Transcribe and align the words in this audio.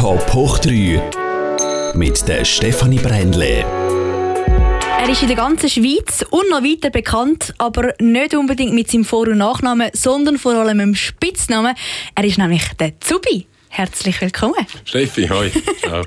Top 0.00 0.32
hoch 0.32 0.58
3 0.60 1.92
mit 1.94 2.26
der 2.26 2.42
Stefanie 2.46 2.98
Brändle. 2.98 3.66
Er 4.98 5.06
ist 5.10 5.20
in 5.20 5.28
der 5.28 5.36
ganzen 5.36 5.68
Schweiz 5.68 6.24
und 6.30 6.48
noch 6.48 6.62
weiter 6.62 6.88
bekannt, 6.88 7.52
aber 7.58 7.92
nicht 8.00 8.34
unbedingt 8.34 8.72
mit 8.72 8.90
seinem 8.90 9.04
Vor- 9.04 9.28
und 9.28 9.36
Nachnamen, 9.36 9.90
sondern 9.92 10.38
vor 10.38 10.54
allem 10.54 10.78
mit 10.78 10.86
dem 10.86 10.94
Spitznamen. 10.94 11.74
Er 12.14 12.24
ist 12.24 12.38
nämlich 12.38 12.62
der 12.78 12.98
Zubi. 12.98 13.46
Herzlich 13.68 14.18
willkommen. 14.22 14.66
Steffi, 14.86 15.28
hoi. 15.28 15.50
Ciao. 15.82 16.02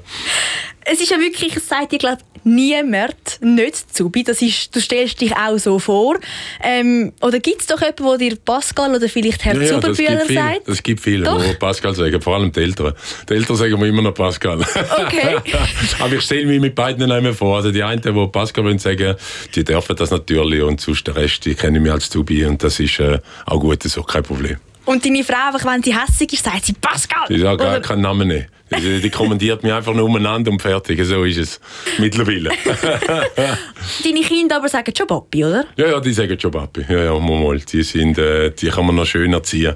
Es 0.86 1.00
ist 1.00 1.12
ja 1.12 1.20
wirklich, 1.20 1.56
es 1.56 1.68
sagt 1.68 1.92
dir, 1.92 2.00
glaube 2.00 2.18
niemand 2.44 3.16
nicht 3.42 3.96
Zubi. 3.96 4.24
Das 4.24 4.42
ist, 4.42 4.76
du 4.76 4.82
stellst 4.82 5.22
dich 5.22 5.36
auch 5.36 5.58
so 5.58 5.80
vor. 5.80 6.18
Ähm, 6.62 7.14
oder 7.22 7.40
gibt 7.40 7.62
es 7.62 7.68
doch 7.68 7.82
jemanden, 7.82 8.20
der 8.20 8.30
dir 8.30 8.38
Pascal 8.44 8.96
oder 8.96 9.10
vielleicht 9.10 9.46
Herr 9.46 9.56
Ja, 9.56 9.62
ja, 9.62 9.80
das 9.80 9.98
Zuberbühler 9.98 10.18
gibt 10.18 10.28
viele, 10.28 10.40
sagt? 10.40 10.68
das 10.68 10.84
gibt 10.84 11.00
viele, 11.02 11.24
Doch. 11.26 11.44
die 11.44 11.54
Pascal 11.56 11.96
sagen, 11.96 12.22
vor 12.22 12.36
allem 12.36 12.52
die 12.52 12.60
Eltern. 12.60 12.94
Die 13.30 13.34
Eltern 13.34 13.56
sagen 13.56 13.80
mir 13.80 13.88
immer 13.88 14.02
noch 14.02 14.14
Pascal. 14.14 14.60
Okay. 14.60 15.38
Aber 16.00 16.14
ich 16.16 16.22
stelle 16.22 16.46
mich 16.46 16.60
mit 16.60 16.76
beiden 16.76 17.08
mehr 17.08 17.34
vor. 17.34 17.58
Also 17.58 17.72
die 17.72 17.84
einen, 17.84 18.02
die 18.02 18.28
Pascal 18.28 18.64
wollen 18.64 18.80
sagen, 18.80 19.16
die 19.56 19.64
dürfen 19.64 19.96
das 19.96 20.12
natürlich 20.12 20.62
und 20.62 20.82
sonst 20.82 21.08
der 21.08 21.16
Rest, 21.16 21.46
die 21.46 21.56
kennen 21.56 21.82
mich 21.82 21.92
als 21.92 22.10
Zubi 22.10 22.46
und 22.46 22.64
das 22.64 22.80
ist 22.80 23.00
äh, 23.00 23.20
auch 23.46 23.60
gut 23.60 23.84
so, 23.84 24.04
kein 24.04 24.24
Problem. 24.24 24.58
Und 24.86 25.06
deine 25.06 25.24
Frau, 25.24 25.48
einfach, 25.48 25.66
wenn 25.66 25.82
sie 25.82 25.98
hässig 25.98 26.34
ist, 26.34 26.44
sagt 26.44 26.66
sie 26.66 26.74
Pascal. 26.74 27.28
Die 27.30 27.40
sagt 27.40 27.60
gar 27.60 27.80
keinen 27.80 28.02
Namen 28.02 28.28
nicht. 28.28 28.48
Die, 28.80 29.02
die 29.02 29.10
kommandiert 29.10 29.64
mich 29.64 29.72
einfach 29.72 29.94
nur 29.94 30.06
umeinander 30.06 30.52
und 30.52 30.62
fertig. 30.62 31.04
So 31.04 31.24
ist 31.24 31.38
es 31.38 31.60
mittlerweile. 32.00 32.50
Deine 34.04 34.22
Kinder 34.22 34.58
aber 34.58 34.70
sagen 34.70 34.94
schon 34.96 35.08
Papi, 35.08 35.46
oder? 35.46 35.66
Ja, 35.78 35.88
ja, 35.88 36.00
die 36.00 36.14
sagen 36.14 36.40
schon 36.40 36.52
Papi. 36.52 36.86
Ja, 36.90 37.04
ja, 37.06 37.20
mal, 37.20 37.40
mal. 37.42 37.60
Die, 37.60 37.84
sind, 37.84 38.18
äh, 38.18 38.52
die 38.52 38.70
kann 38.70 38.86
man 38.86 38.96
noch 38.96 39.06
schön 39.06 39.34
erziehen. 39.34 39.76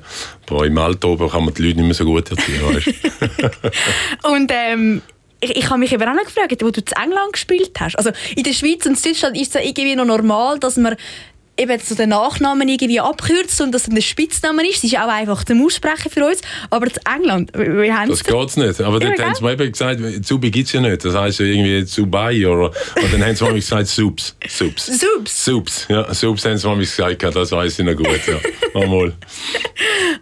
Aber 0.50 0.66
im 0.66 0.78
Alter 0.78 1.10
oben 1.10 1.30
kann 1.30 1.46
man 1.46 1.54
die 1.54 1.64
Leute 1.64 1.78
nicht 1.78 1.86
mehr 1.86 1.94
so 1.94 2.06
gut 2.06 2.30
erziehen, 2.30 2.62
weißt 2.62 2.94
Und 4.23 4.52
ähm, 4.54 5.02
ich, 5.40 5.56
ich 5.56 5.70
habe 5.70 5.80
mich 5.80 5.92
eben 5.92 6.04
auch 6.04 6.16
noch 6.16 6.23
gefragt, 6.23 6.62
wo 6.62 6.72
du 6.72 6.81
in 6.81 7.03
England 7.03 7.34
gespielt 7.34 7.72
hast. 7.80 7.95
Also 7.98 8.12
in 8.36 8.44
der 8.44 8.53
Schweiz 8.53 8.86
und 8.86 9.03
Deutschland 9.03 9.38
ist 9.38 9.56
es 9.56 9.62
irgendwie 9.62 9.95
noch 9.95 10.06
normal, 10.06 10.59
dass 10.59 10.78
man 10.78 10.95
eben 11.58 11.80
so 11.80 11.95
den 11.95 12.09
Nachnamen 12.09 12.67
irgendwie 12.67 13.00
abkürzt 13.00 13.59
und 13.61 13.72
dass 13.72 13.88
es 13.88 13.94
ein 13.94 14.02
Spitzname 14.02 14.67
ist. 14.67 14.83
Das 14.83 14.91
ist 14.91 14.97
auch 14.97 15.08
einfach 15.08 15.44
zum 15.44 15.66
Aussprechen 15.66 16.11
für 16.11 16.25
uns. 16.25 16.41
Aber 16.69 16.88
in 16.88 16.94
England, 17.16 17.52
wie, 17.55 17.91
haben 17.91 18.09
Das 18.09 18.19
sie 18.19 18.25
geht's 18.25 18.58
nicht. 18.58 18.81
Aber 18.81 19.02
Ja, 19.02 19.09
dort 19.09 19.19
haben 19.19 19.36
sie 19.36 19.44
mir 19.44 19.53
eben 19.53 19.72
gesagt, 19.72 20.00
Zubi 20.25 20.52
gibt's 20.52 20.72
ja 20.73 20.81
nicht. 20.81 21.03
Das 21.03 21.16
heisst 21.16 21.39
ja 21.39 21.45
irgendwie 21.45 21.85
Zubai 21.85 22.47
oder, 22.47 22.67
und 23.02 23.13
dann 23.13 23.23
haben 23.23 23.35
sie 23.35 23.44
mir 23.45 23.53
gesagt 23.53 23.88
Subs. 23.88 24.35
Subs. 24.47 24.85
Subs? 24.85 25.45
Subs. 25.45 25.85
Ja, 25.89 26.13
Subs 26.13 26.45
haben 26.45 26.58
sie 26.58 26.67
mir 26.67 26.78
gesagt, 26.78 27.23
das 27.23 27.52
weiss 27.52 27.80
ich 27.80 27.85
noch 27.85 27.95
gut, 27.95 28.08
ja. 28.28 28.39
Mal, 28.73 28.88
mal. 28.88 29.13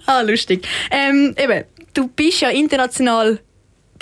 Ah, 0.05 0.21
lustig. 0.21 0.67
Ähm, 0.91 1.33
eben, 1.37 1.63
du 1.93 2.07
bist 2.07 2.41
ja 2.41 2.49
international 2.49 3.39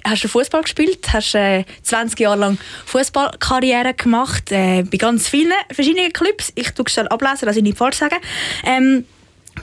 hast 0.05 0.23
du 0.23 0.27
Fußball 0.27 0.61
gespielt, 0.63 1.07
hast 1.11 1.35
äh, 1.35 1.65
20 1.83 2.19
Jahre 2.19 2.39
lang 2.39 2.57
Fußballkarriere 2.85 3.93
gemacht, 3.93 4.51
äh, 4.51 4.83
bei 4.83 4.97
ganz 4.97 5.27
vielen 5.27 5.53
verschiedenen 5.71 6.11
Clubs. 6.11 6.51
Ich 6.55 6.71
tue 6.71 6.87
schnell 6.89 7.07
ablesen, 7.07 7.47
also 7.47 7.61
nicht 7.61 7.77
falsch 7.77 7.97
sagen. 7.97 8.17
Ähm, 8.65 9.05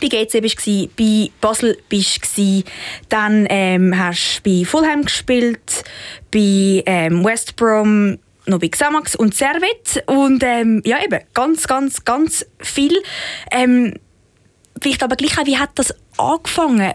bei 0.00 0.08
GC 0.08 0.40
bist 0.40 0.66
du, 0.66 0.88
bei 0.96 1.30
Basel 1.40 1.76
bist 1.88 2.36
du, 2.36 2.62
dann 3.08 3.46
ähm, 3.50 3.98
hast 3.98 4.40
du 4.44 4.50
bei 4.60 4.64
Fulham 4.64 5.04
gespielt, 5.04 5.84
bei 6.30 6.82
ähm, 6.86 7.24
West 7.24 7.56
Brom, 7.56 8.18
noch 8.46 8.58
bei 8.58 8.68
Xamax 8.68 9.16
und 9.16 9.34
Servet 9.34 10.02
und 10.06 10.42
ähm, 10.44 10.82
ja 10.84 11.02
eben, 11.02 11.20
ganz, 11.34 11.66
ganz, 11.66 12.04
ganz 12.04 12.46
viel. 12.58 12.96
Ähm, 13.50 13.94
vielleicht 14.80 15.02
aber 15.02 15.16
gleich 15.16 15.38
auch, 15.38 15.46
wie 15.46 15.58
hat 15.58 15.70
das 15.74 15.94
angefangen? 16.16 16.94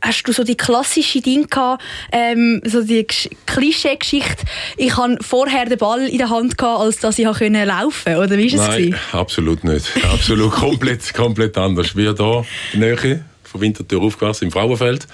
Hast 0.00 0.22
du 0.24 0.32
so 0.32 0.44
die 0.44 0.56
klassische 0.56 1.20
Ding 1.20 1.48
gehabt, 1.48 1.82
ähm, 2.12 2.60
so 2.64 2.82
die 2.82 3.04
Gesch- 3.04 3.30
Klischee-Geschichte, 3.46 4.44
ich 4.76 4.96
habe 4.96 5.16
vorher 5.20 5.64
den 5.66 5.78
Ball 5.78 6.06
in 6.06 6.18
der 6.18 6.30
Hand 6.30 6.58
gehabt, 6.58 6.80
als 6.80 6.98
dass 6.98 7.18
ich 7.18 7.24
laufen 7.26 8.16
oder 8.16 8.36
wie 8.38 8.46
ist 8.46 8.54
es? 8.54 8.60
Nein, 8.60 8.94
absolut 9.12 9.64
nicht. 9.64 9.86
Absolut 10.12 10.52
komplett, 10.52 11.12
komplett 11.14 11.56
anders. 11.58 11.88
Ich 11.88 11.94
bin 11.94 12.14
da 12.14 12.44
in 12.72 12.80
der 12.80 12.96
Nähe 12.96 13.24
von 13.44 13.60
Winterthur 13.60 14.02
aufgewachsen, 14.02 14.44
im 14.46 14.50
Frauenfeld. 14.50 15.06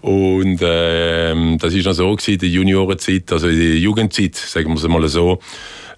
Und 0.00 0.60
ähm, 0.62 1.58
das 1.58 1.74
war 1.74 1.82
noch 1.82 1.92
so, 1.92 2.16
gewesen, 2.16 2.38
die 2.38 2.52
Juniorenzeit, 2.52 3.30
also 3.32 3.48
in 3.48 3.58
der 3.58 3.76
Jugendzeit, 3.76 4.36
sagen 4.36 4.68
wir 4.68 4.76
es 4.76 4.88
mal 4.88 5.06
so, 5.08 5.40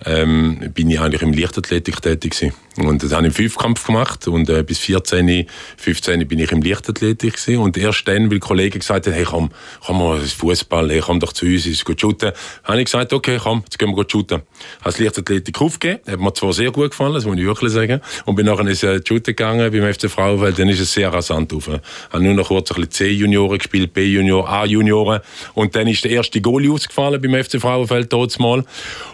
ähm, 0.04 0.72
bin 0.74 0.90
ich 0.90 1.00
eigentlich 1.00 1.22
im 1.22 1.32
Leichtathletik 1.32 2.02
tätig 2.02 2.32
gewesen. 2.32 2.54
Und 2.78 3.02
das 3.02 3.12
habe 3.12 3.26
ich 3.26 3.28
im 3.28 3.34
Fünfkampf 3.34 3.86
gemacht 3.86 4.26
und 4.28 4.48
äh, 4.48 4.62
bis 4.62 4.78
14, 4.78 5.46
15 5.76 6.26
bin 6.26 6.38
ich 6.38 6.52
im 6.52 6.62
Leichtathletik 6.62 7.34
gewesen. 7.34 7.58
Und 7.58 7.76
erst 7.76 8.08
dann, 8.08 8.30
weil 8.30 8.38
Kollegen 8.38 8.78
gesagt 8.78 9.06
haben, 9.06 9.12
hey 9.12 9.24
komm, 9.24 9.50
komm 9.84 9.98
mal 9.98 10.18
Fußball, 10.20 10.90
hey, 10.90 11.00
komm 11.00 11.20
doch 11.20 11.34
zu 11.34 11.44
uns, 11.44 11.66
es 11.66 11.84
geht 11.84 12.00
shooten, 12.00 12.32
habe 12.64 12.78
ich 12.78 12.86
gesagt, 12.86 13.12
okay, 13.12 13.38
komm, 13.42 13.62
jetzt 13.64 13.78
gehen 13.78 13.94
wir 13.94 14.06
shooten. 14.08 14.38
Habe 14.38 14.44
das 14.84 14.98
Leichtathletik 14.98 15.60
aufgegeben, 15.60 16.00
hat 16.10 16.18
mir 16.18 16.32
zwar 16.32 16.52
sehr 16.54 16.70
gut 16.70 16.90
gefallen, 16.90 17.12
das 17.14 17.26
muss 17.26 17.36
ich 17.36 17.44
wirklich 17.44 17.72
sagen, 17.72 18.00
und 18.24 18.36
bin 18.36 18.46
nachher 18.46 18.66
ins 18.66 18.82
äh, 18.82 19.00
Shooten 19.06 19.36
gegangen 19.36 19.70
beim 19.70 19.92
FC 19.92 20.10
Frauenfeld, 20.10 20.58
dann 20.58 20.68
ist 20.70 20.80
es 20.80 20.92
sehr 20.92 21.12
rasant 21.12 21.52
rauf. 21.52 21.68
Habe 21.68 22.24
nur 22.24 22.34
noch 22.34 22.48
kurz 22.48 22.70
ein 22.70 22.76
bisschen 22.76 22.90
C-Junioren 22.90 23.58
gespielt, 23.58 23.92
B-Junior, 23.92 24.48
A-Junioren 24.48 25.20
und 25.52 25.76
dann 25.76 25.88
ist 25.88 26.04
der 26.04 26.12
erste 26.12 26.40
Goalie 26.40 26.72
ausgefallen 26.72 27.20
beim 27.20 27.44
FC 27.44 27.60
Frauenfeld 27.60 28.10
dort 28.12 28.38
mal 28.40 28.64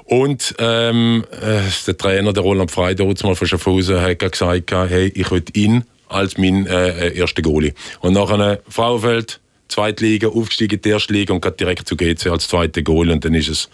und 0.08 0.54
ähm, 0.58 1.24
äh, 1.32 1.60
der 1.86 1.98
Trainer, 1.98 2.32
der 2.32 2.42
Roland 2.42 2.70
Frey, 2.70 2.94
dort 2.94 3.22
mal 3.24 3.34
von 3.34 3.46
Schaffhausen, 3.46 4.00
hat 4.00 4.19
gesagt, 4.19 4.72
hey, 4.72 5.12
ich 5.14 5.30
will 5.30 5.44
ihn 5.52 5.84
als 6.08 6.38
mein 6.38 6.66
äh, 6.66 7.12
erster 7.14 7.42
Goalie. 7.42 7.74
Und 8.00 8.14
nachher 8.14 8.60
Frauenfeld, 8.70 9.38
Zweitliga, 9.69 10.28
aufgestiegen 10.28 10.76
in 10.76 10.82
die 10.82 10.88
erste 10.88 11.12
Liga 11.12 11.34
und 11.34 11.42
geht 11.42 11.60
direkt 11.60 11.86
zu 11.86 11.94
GC 11.94 12.28
als 12.28 12.48
zweiter 12.48 12.80
Goalie 12.80 13.12
und 13.12 13.22
dann 13.22 13.34
ist 13.34 13.48
es 13.48 13.69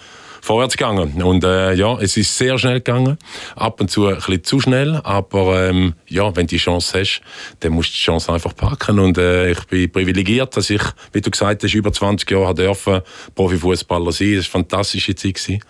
vorwärts 0.44 0.77
gegangen. 0.77 1.22
Und 1.22 1.43
äh, 1.43 1.72
ja, 1.72 1.99
es 1.99 2.16
ist 2.19 2.37
sehr 2.37 2.59
schnell 2.59 2.75
gegangen. 2.75 3.16
Ab 3.56 3.81
und 3.81 3.91
zu 3.91 4.06
ein 4.06 4.16
bisschen 4.16 4.44
zu 4.44 4.60
schnell, 4.60 5.00
aber 5.03 5.69
ähm, 5.69 5.94
ja, 6.06 6.37
wenn 6.37 6.47
du 6.47 6.50
die 6.50 6.59
Chance 6.59 7.00
hast, 7.00 7.22
dann 7.60 7.72
musst 7.72 7.91
du 7.91 7.93
die 7.94 8.03
Chance 8.03 8.31
einfach 8.31 8.55
packen. 8.55 8.99
Und 8.99 9.16
äh, 9.16 9.50
ich 9.53 9.65
bin 9.65 9.91
privilegiert, 9.91 10.55
dass 10.56 10.69
ich, 10.69 10.82
wie 11.12 11.22
du 11.22 11.31
gesagt 11.31 11.62
hast, 11.62 11.75
über 11.75 11.93
20 11.93 12.31
Jahre 12.31 12.55
dürfen 12.55 13.00
Profifußballer 13.34 14.12
sein. 14.12 14.37
Das 14.37 14.53
war 14.53 14.60
eine 14.60 14.65
fantastische 14.65 15.15
Zeit. 15.15 15.34
Gewesen. 15.34 15.65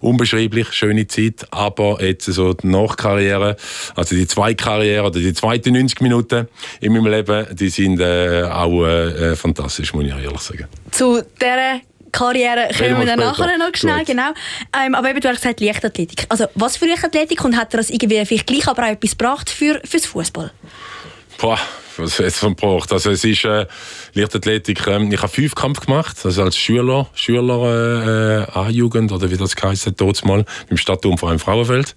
Unbeschreiblich, 0.00 0.72
schöne 0.72 1.06
Zeit. 1.06 1.46
Aber 1.50 2.02
jetzt 2.04 2.26
so 2.26 2.52
die 2.52 2.66
Nachkarriere, 2.66 3.56
also 3.96 4.14
die 4.14 4.26
zweite 4.26 4.62
Karriere 4.62 5.06
oder 5.06 5.18
die 5.18 5.32
zweiten 5.32 5.72
90 5.72 6.02
Minuten 6.02 6.48
in 6.80 6.92
meinem 6.92 7.06
Leben, 7.06 7.46
die 7.56 7.70
sind 7.70 7.98
äh, 8.00 8.42
auch 8.42 8.84
äh, 8.84 9.30
äh, 9.32 9.36
fantastisch, 9.36 9.94
muss 9.94 10.04
ich 10.04 10.10
ehrlich 10.10 10.40
sagen. 10.40 10.66
Zu 10.90 11.22
dieser 11.40 11.80
Karriere 12.18 12.68
kommen 12.76 12.98
wir 13.00 13.06
dann 13.06 13.20
später. 13.20 13.46
nachher 13.46 13.58
noch 13.58 13.74
schnell, 13.74 13.98
Gut. 13.98 14.06
genau. 14.06 14.30
Ähm, 14.84 14.94
aber 14.94 15.10
eben, 15.10 15.20
du 15.20 15.28
hast 15.28 15.36
gesagt 15.40 15.60
Leichtathletik. 15.60 16.26
Also 16.28 16.46
was 16.54 16.76
für 16.76 16.86
Leichtathletik 16.86 17.44
und 17.44 17.56
hat 17.56 17.72
dir 17.72 17.76
das 17.76 17.90
irgendwie 17.90 18.24
vielleicht 18.26 18.46
gleich 18.46 18.66
aber 18.66 18.84
auch 18.84 18.88
etwas 18.88 19.12
gebracht 19.12 19.50
für, 19.50 19.80
fürs 19.84 20.06
Fußball? 20.06 20.50
Boah, 21.38 21.58
was 21.98 22.18
jetzt 22.18 22.38
von 22.38 22.56
braucht. 22.56 22.92
Also 22.92 23.10
es 23.10 23.22
ist 23.24 23.44
äh, 23.44 23.66
Leichtathletik. 24.14 24.86
Ähm, 24.86 25.12
ich 25.12 25.22
habe 25.22 25.32
Fünfkampf 25.32 25.80
gemacht, 25.86 26.16
also 26.24 26.42
als 26.42 26.56
Schüler, 26.56 27.08
Schüler 27.14 28.46
äh, 28.52 28.58
A-Jugend 28.58 29.12
oder 29.12 29.30
wie 29.30 29.36
das 29.36 29.54
heisst, 29.62 29.88
dort 29.96 30.24
mal 30.24 30.44
im 30.68 30.76
Stadtturmverein 30.76 31.38
Frauenfeld. 31.38 31.94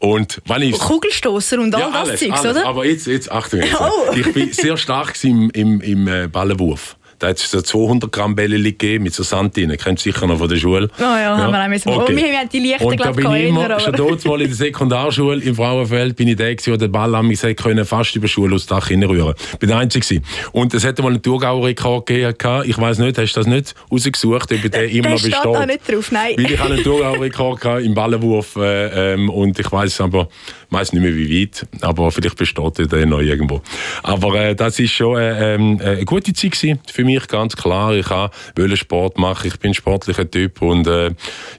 Und 0.00 0.40
wenn 0.46 0.62
ich 0.62 0.78
Kugelstoßer 0.78 1.60
und 1.60 1.74
all 1.74 1.80
ja, 1.80 1.90
das 1.90 2.08
alles, 2.08 2.20
Zeugs, 2.20 2.40
alles. 2.40 2.56
oder? 2.56 2.66
Aber 2.66 2.84
jetzt, 2.84 3.06
jetzt 3.06 3.30
Achtung 3.30 3.60
jetzt. 3.60 3.74
Oh. 3.80 4.12
Ich 4.14 4.32
bin 4.32 4.52
sehr 4.52 4.76
stark 4.76 5.22
im, 5.24 5.50
im, 5.50 5.80
im 5.80 6.08
äh, 6.08 6.26
Ballenwurf. 6.26 6.96
Da 7.20 7.28
hat 7.28 7.36
es 7.36 7.50
so 7.50 7.60
200 7.60 8.10
Gramm 8.10 8.34
Bälle 8.34 8.58
gegeben 8.58 9.04
mit 9.04 9.12
so 9.12 9.22
Sand 9.22 9.54
drin. 9.54 9.76
Kennst 9.76 10.06
du 10.06 10.10
sicher 10.10 10.26
noch 10.26 10.38
von 10.38 10.48
der 10.48 10.56
Schule. 10.56 10.88
Oh 10.98 11.02
ja, 11.02 11.36
haben 11.36 11.52
wir 11.52 11.62
auch 11.62 11.68
müssen. 11.68 11.90
Oh, 11.90 12.08
wir 12.08 12.38
haben 12.38 12.48
die 12.48 12.58
Lichter, 12.58 12.86
Und 12.86 12.98
da 12.98 13.12
bin 13.12 13.30
ich 13.32 13.48
immer, 13.48 13.78
schon 13.78 13.92
dort 13.92 14.24
mal 14.24 14.40
in 14.40 14.46
der 14.46 14.56
Sekundarschule 14.56 15.42
im 15.42 15.54
Frauenfeld, 15.54 16.16
bin 16.16 16.28
ich 16.28 16.36
der 16.36 16.54
gewesen, 16.56 16.70
der 16.70 16.88
den 16.88 16.92
Ball 16.92 17.14
an 17.14 17.26
mich 17.26 17.40
können 17.56 17.84
fast 17.84 18.16
über 18.16 18.26
Schule 18.26 18.54
aus 18.54 18.64
Dach 18.64 18.88
hinrühren. 18.88 19.34
Bin 19.58 19.68
der 19.68 19.78
Einzige 19.78 20.02
gewesen. 20.02 20.24
Und 20.52 20.72
es 20.72 20.82
hätte 20.82 21.02
mal 21.02 21.08
einen 21.08 21.20
Thurgauer 21.20 21.66
Rekord 21.66 22.06
gegeben. 22.06 22.34
Ich 22.64 22.78
weiß 22.78 22.98
nicht, 22.98 23.18
hast 23.18 23.34
du 23.34 23.40
das 23.40 23.46
nicht 23.46 23.74
rausgesucht, 23.92 24.50
ob 24.50 24.70
der 24.70 24.90
immer 24.90 25.02
Der 25.02 25.10
noch 25.10 25.18
steht 25.18 25.30
besteht? 25.32 25.54
da 25.54 25.66
nicht 25.66 25.92
drauf, 25.92 26.12
nein. 26.12 26.34
Weil 26.38 26.50
ich 26.52 26.58
habe 26.58 26.72
einen 26.72 26.82
Thurgauer 26.82 27.20
Rekord 27.20 27.82
im 27.84 27.94
Ballenwurf 27.94 28.56
äh, 28.56 29.12
ähm, 29.12 29.28
und 29.28 29.58
ich 29.58 29.70
weiß 29.70 30.00
aber, 30.00 30.28
weiß 30.70 30.94
nicht 30.94 31.02
mehr 31.02 31.14
wie 31.14 31.42
weit, 31.42 31.66
aber 31.82 32.10
vielleicht 32.10 32.36
besteht 32.36 32.90
der 32.92 33.06
noch 33.06 33.20
irgendwo. 33.20 33.60
Aber 34.02 34.34
äh, 34.36 34.54
das 34.54 34.78
ist 34.78 34.92
schon 34.92 35.18
äh, 35.18 35.54
ähm, 35.54 35.80
äh, 35.80 35.90
eine 35.90 36.04
gute 36.04 36.32
Zeit 36.32 36.52
gewesen, 36.52 36.80
für 36.90 37.04
mich 37.04 37.09
ganz 37.18 37.56
klar. 37.56 37.94
Ich 37.94 38.10
wollte 38.10 38.76
Sport 38.76 39.18
machen, 39.18 39.48
ich 39.48 39.58
bin 39.58 39.70
ein 39.70 39.74
sportlicher 39.74 40.30
Typ 40.30 40.62
und 40.62 40.86
äh, 40.86 41.10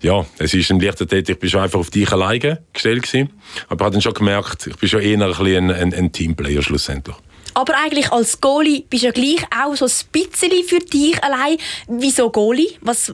ja, 0.02 0.26
es 0.38 0.54
ist 0.54 0.70
im 0.72 0.80
Leichtathletik, 0.80 1.36
ich 1.36 1.40
bin 1.40 1.50
schon 1.50 1.62
einfach 1.62 1.80
auf 1.80 1.90
dich 1.90 2.12
alleine 2.12 2.64
gestellt 2.74 3.04
gewesen. 3.04 3.30
Aber 3.68 3.76
ich 3.76 3.86
habe 3.86 3.92
dann 3.92 4.02
schon 4.02 4.14
gemerkt, 4.14 4.68
ich 4.68 4.76
bin 4.78 4.90
schon 4.90 5.02
eher 5.02 5.22
ein, 5.22 5.34
ein, 5.34 5.72
ein, 5.72 5.94
ein 5.94 6.12
Teamplayer 6.12 6.62
schlussendlich. 6.62 7.16
Aber 7.54 7.74
eigentlich 7.78 8.12
als 8.12 8.40
Goalie 8.40 8.84
bist 8.90 9.04
du 9.04 9.08
ja 9.08 9.12
gleich 9.12 9.46
auch 9.54 9.76
so 9.76 9.86
ein 9.86 9.92
bisschen 10.12 10.64
für 10.66 10.80
dich 10.80 11.22
allein. 11.24 11.58
Wieso 11.88 12.30
Goalie? 12.30 12.78
Was, 12.82 13.14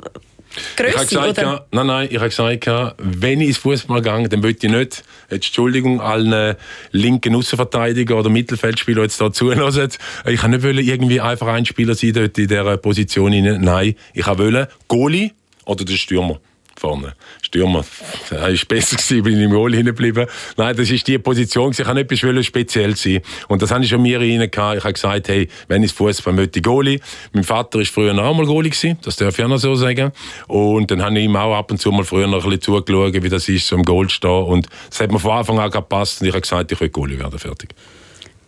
Grösse, 0.75 0.89
ich 0.89 0.95
habe 0.95 1.06
gesagt, 1.06 1.39
oder? 1.39 1.65
nein, 1.71 1.88
nein, 1.88 2.07
ich 2.09 2.18
habe 2.18 2.30
gesagt, 2.30 2.95
wenn 2.98 3.42
ich 3.42 3.48
ins 3.50 3.57
Fußball 3.57 4.01
gehe, 4.01 4.30
dann 4.30 4.39
möchte 4.39 4.68
ich 4.68 4.74
nicht, 4.74 5.04
jetzt 5.30 5.48
Entschuldigung, 5.48 6.01
allen 6.01 6.56
linken 6.92 7.36
Außenverteidiger 7.36 8.18
oder 8.18 8.30
Mittelfeldspieler 8.30 9.04
jetzt 9.04 9.19
da 9.21 9.31
zulassen. 9.31 9.89
Ich 10.25 10.42
kann 10.42 10.51
nicht 10.51 10.63
wollen, 10.63 10.80
irgendwie 10.80 11.21
einfach 11.21 11.48
ein 11.48 11.65
Spieler 11.65 11.95
sein 11.95 12.13
dort 12.13 12.38
in 12.38 12.48
dieser 12.48 12.77
Position. 12.77 13.31
Nein, 13.62 13.95
ich 14.13 14.27
wollte 14.27 14.69
Goalie 14.88 15.31
oder 15.65 15.86
der 15.86 15.95
Stürmer 15.95 16.39
vorne. 16.79 17.13
Stürmer. 17.41 17.83
Er 18.29 18.41
war 18.41 18.51
besser 18.68 18.95
gewesen, 18.95 19.24
bin 19.24 19.38
ich 19.38 19.44
im 19.44 19.51
Goal 19.51 19.74
hingeblieben. 19.74 20.27
Nein, 20.57 20.75
das 20.75 20.89
ist 20.89 21.07
die 21.07 21.18
Position. 21.18 21.71
Ich 21.71 21.85
wollte 21.85 22.01
etwas 22.01 22.45
speziell 22.45 22.95
sein. 22.95 23.21
Und 23.47 23.62
das 23.62 23.71
habe 23.71 23.83
ich 23.83 23.89
schon 23.89 24.01
mir 24.01 24.19
rein. 24.19 24.41
Ich 24.41 24.57
habe 24.57 24.94
gesagt, 24.94 25.27
hey, 25.27 25.47
wenn 25.68 25.83
ich 25.83 25.91
Fußball 25.94 26.33
möchte, 26.33 26.62
Goalie. 26.62 27.00
Mein 27.33 27.44
Vater 27.44 27.79
war 27.79 27.85
früher 27.85 28.18
auch 28.18 28.35
mal 28.35 28.45
Goalie 28.45 28.69
gewesen. 28.69 28.97
Das 29.01 29.15
darf 29.15 29.38
ich 29.38 29.44
auch 29.44 29.50
noch 29.50 29.57
so 29.57 29.75
sagen. 29.75 30.12
Und 30.47 30.91
dann 30.91 31.01
habe 31.01 31.18
ich 31.18 31.25
ihm 31.25 31.35
auch 31.35 31.56
ab 31.56 31.71
und 31.71 31.79
zu 31.79 31.91
mal 31.91 32.03
früher 32.03 32.27
noch 32.27 32.44
ein 32.44 32.50
bisschen 32.50 32.62
zugeschaut, 32.62 33.13
wie 33.24 33.29
das 33.29 33.50
ist, 33.50 33.68
so 33.68 33.75
im 33.75 33.83
Goal 33.83 34.07
zu 34.07 34.15
stehen. 34.15 34.44
Und 34.44 34.68
das 34.89 35.00
hat 35.00 35.12
mir 35.12 35.19
von 35.19 35.31
Anfang 35.31 35.59
an 35.59 35.71
gepasst. 35.71 36.21
Und 36.21 36.27
ich 36.27 36.33
habe 36.33 36.41
gesagt, 36.41 36.71
ich 36.71 36.79
will 36.79 36.89
Goalie 36.89 37.19
werden. 37.19 37.39
Fertig. 37.39 37.74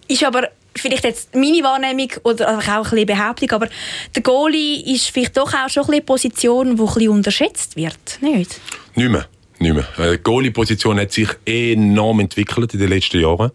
Ist 0.08 0.24
aber 0.24 0.50
vielleicht 0.80 1.04
jetzt 1.04 1.36
meine 1.36 1.64
Wahrnehmung 1.64 2.12
oder 2.24 2.58
auch 2.58 2.68
ein 2.68 2.84
bisschen 2.84 3.06
Behauptung, 3.06 3.52
aber 3.52 3.68
der 4.16 4.22
Goalie 4.24 4.82
ist 4.94 5.10
vielleicht 5.10 5.38
doch 5.38 5.54
auch 5.54 5.70
schon 5.70 5.84
ein 5.86 5.92
eine 5.94 6.02
Position, 6.02 6.76
die 6.76 6.82
ein 6.82 6.86
bisschen 6.88 7.10
unterschätzt 7.10 7.76
wird, 7.76 7.98
nicht? 8.22 8.60
Nicht 8.96 9.10
mehr. 9.10 9.26
Nicht 9.60 9.74
mehr. 9.74 9.88
Äh, 9.98 10.18
Die 10.18 10.24
Goalie-Position 10.24 11.00
hat 11.00 11.12
sich 11.12 11.28
enorm 11.46 12.22
entwickelt 12.22 12.74
in 12.74 12.80
den 12.80 12.90
letzten 12.90 13.20
Jahren. 13.20 13.52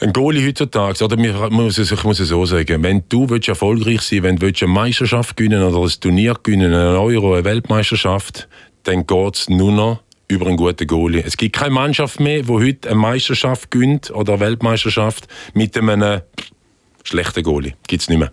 Ein 0.00 0.12
Goalie 0.12 0.46
heutzutage, 0.48 1.04
oder 1.04 1.16
mir- 1.16 1.50
muss 1.50 1.76
es- 1.78 1.92
ich 1.92 2.02
muss 2.04 2.18
es 2.20 2.28
so 2.30 2.44
sagen, 2.46 2.82
wenn 2.82 3.04
du 3.08 3.26
erfolgreich 3.26 4.00
sein 4.00 4.22
wenn 4.22 4.36
du 4.36 4.46
willst 4.46 4.62
eine 4.62 4.72
Meisterschaft 4.72 5.36
gewinnen 5.36 5.62
oder 5.62 5.78
ein 5.86 5.92
Turnier 6.00 6.34
gewinnen, 6.42 6.72
einen 6.74 6.96
Euro, 6.96 7.34
eine 7.34 7.44
Weltmeisterschaft, 7.44 8.48
dann 8.84 9.06
geht 9.06 9.36
es 9.36 9.48
nur 9.50 9.70
noch 9.72 10.00
über 10.30 10.46
einen 10.46 10.56
guten 10.56 10.86
Goalie. 10.86 11.22
Es 11.24 11.36
gibt 11.36 11.56
keine 11.56 11.74
Mannschaft 11.74 12.20
mehr, 12.20 12.42
die 12.42 12.52
heute 12.52 12.88
eine 12.88 12.98
Meisterschaft 12.98 13.70
gewinnt 13.70 14.10
oder 14.10 14.34
eine 14.34 14.40
Weltmeisterschaft 14.40 15.26
mit 15.54 15.76
einem 15.76 16.22
schlechten 17.02 17.42
Goalie. 17.42 17.74
Gibt 17.88 18.02
es 18.02 18.08
nicht 18.08 18.18
mehr. 18.18 18.32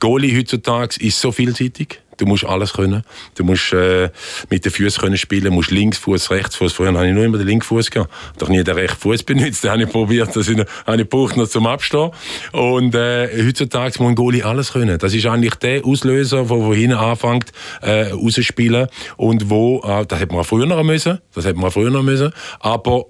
Goalie 0.00 0.36
heutzutage 0.36 0.96
ist 1.00 1.20
so 1.20 1.32
vielseitig. 1.32 2.00
Du 2.16 2.26
musst 2.26 2.44
alles 2.44 2.72
können. 2.72 3.02
Du 3.34 3.44
musst 3.44 3.72
äh, 3.72 4.10
mit 4.50 4.64
den 4.64 4.72
Füßen 4.72 5.02
können 5.02 5.16
spielen, 5.16 5.52
musst 5.52 5.70
Linksfuß, 5.70 6.30
Rechtsfuß. 6.30 6.72
Früher 6.72 6.92
habe 6.92 7.06
ich 7.06 7.14
nur 7.14 7.24
immer 7.24 7.38
den 7.38 7.46
Linksfuß 7.46 7.90
gehabt. 7.90 8.12
Doch 8.38 8.48
nie 8.48 8.62
den 8.62 8.74
rechten 8.74 9.00
Fuß 9.00 9.22
benutzt. 9.24 9.64
Den 9.64 9.70
habe 9.70 9.82
ich 9.82 9.88
probiert, 9.88 10.34
das 10.34 10.48
habe 10.48 10.62
ich 10.62 10.98
gebraucht 10.98 11.36
noch 11.36 11.48
zum 11.48 11.66
Abstehen. 11.66 12.10
Und 12.52 12.94
äh, 12.94 13.46
heutzutage 13.46 14.02
muss 14.02 14.10
ein 14.10 14.14
Goalie 14.14 14.44
alles 14.44 14.72
können. 14.72 14.98
Das 14.98 15.14
ist 15.14 15.26
eigentlich 15.26 15.54
der 15.56 15.84
Auslöser, 15.84 16.48
wo, 16.48 16.64
wo 16.64 16.74
hinten 16.74 16.96
anfängt, 16.96 17.52
äh, 17.82 18.10
rausspielen. 18.12 18.88
Und 19.16 19.50
wo, 19.50 19.82
äh, 19.84 20.06
das 20.06 20.20
hätte 20.20 20.34
man 20.34 20.44
früher 20.44 20.66
noch 20.66 20.82
müssen. 20.82 21.18
Das 21.34 21.44
hätte 21.44 21.58
man 21.58 21.70
früher 21.70 21.90
noch 21.90 22.02
müssen. 22.02 22.32
Aber 22.60 23.06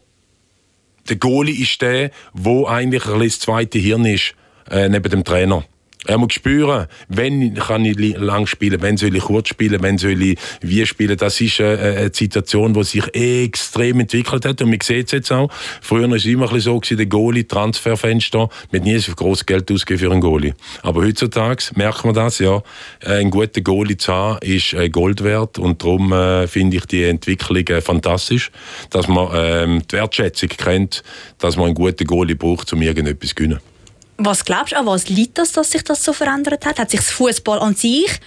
der 1.08 1.16
Goalie 1.16 1.60
ist 1.60 1.80
der, 1.82 2.10
wo 2.32 2.66
eigentlich 2.66 3.04
das 3.04 3.40
zweite 3.40 3.78
Hirn 3.78 4.04
ist, 4.06 4.34
äh, 4.70 4.88
neben 4.88 5.10
dem 5.10 5.24
Trainer. 5.24 5.64
Er 6.06 6.18
muss 6.18 6.34
spüren, 6.34 6.86
wenn 7.08 7.54
kann 7.54 7.84
ich 7.84 7.96
lang 8.18 8.46
spielen, 8.46 8.82
wenn 8.82 8.96
soll 8.96 9.16
ich 9.16 9.22
kurz 9.22 9.48
spielen, 9.48 9.82
wenn 9.82 9.96
soll 9.96 10.20
ich 10.20 10.38
wie 10.60 10.84
spielen. 10.84 11.16
Das 11.16 11.40
ist 11.40 11.60
äh, 11.60 11.96
eine 11.98 12.10
Situation, 12.12 12.74
die 12.74 12.84
sich 12.84 13.14
extrem 13.14 14.00
entwickelt 14.00 14.44
hat 14.44 14.60
und 14.60 14.70
man 14.70 14.80
sieht 14.82 15.06
es 15.06 15.12
jetzt 15.12 15.32
auch. 15.32 15.50
Früher 15.80 16.08
war 16.08 16.16
es 16.16 16.26
immer 16.26 16.52
ein 16.52 16.60
so, 16.60 16.80
der 16.80 17.06
Goalie, 17.06 17.48
Transferfenster, 17.48 18.48
man 18.70 18.80
hat 18.80 18.86
nie 18.86 18.98
so 18.98 19.12
großes 19.14 19.46
Geld 19.46 19.70
ausgegeben 19.70 20.00
für 20.06 20.12
einen 20.12 20.20
Goalie. 20.20 20.54
Aber 20.82 21.02
heutzutage 21.02 21.64
merkt 21.74 22.04
man 22.04 22.14
das, 22.14 22.38
ja, 22.38 22.62
äh, 23.00 23.20
ein 23.20 23.30
guter 23.30 23.60
Goalie 23.62 23.96
zu 23.96 24.12
haben, 24.12 24.38
ist 24.42 24.74
äh, 24.74 24.90
Gold 24.90 25.24
wert 25.24 25.58
und 25.58 25.82
darum 25.82 26.12
äh, 26.12 26.46
finde 26.46 26.76
ich 26.76 26.86
die 26.86 27.04
Entwicklung 27.04 27.66
äh, 27.68 27.80
fantastisch, 27.80 28.50
dass 28.90 29.08
man 29.08 29.28
ähm, 29.34 29.82
die 29.90 29.96
Wertschätzung 29.96 30.50
kennt, 30.50 31.02
dass 31.38 31.56
man 31.56 31.66
einen 31.66 31.74
guten 31.74 32.06
Goalie 32.06 32.36
braucht, 32.36 32.72
um 32.72 32.82
irgendetwas 32.82 33.30
zu 33.30 33.34
gewinnen. 33.36 33.73
Was 34.16 34.44
glaubst 34.44 34.72
du, 34.72 34.76
an 34.76 34.86
was 34.86 35.08
liegt 35.08 35.38
das, 35.38 35.52
dass 35.52 35.70
sich 35.70 35.82
das 35.82 36.04
so 36.04 36.12
verändert 36.12 36.64
hat? 36.64 36.78
Hat 36.78 36.90
sich 36.90 37.00
das 37.00 37.10
Fußball 37.10 37.58
an 37.58 37.74
sich, 37.74 38.20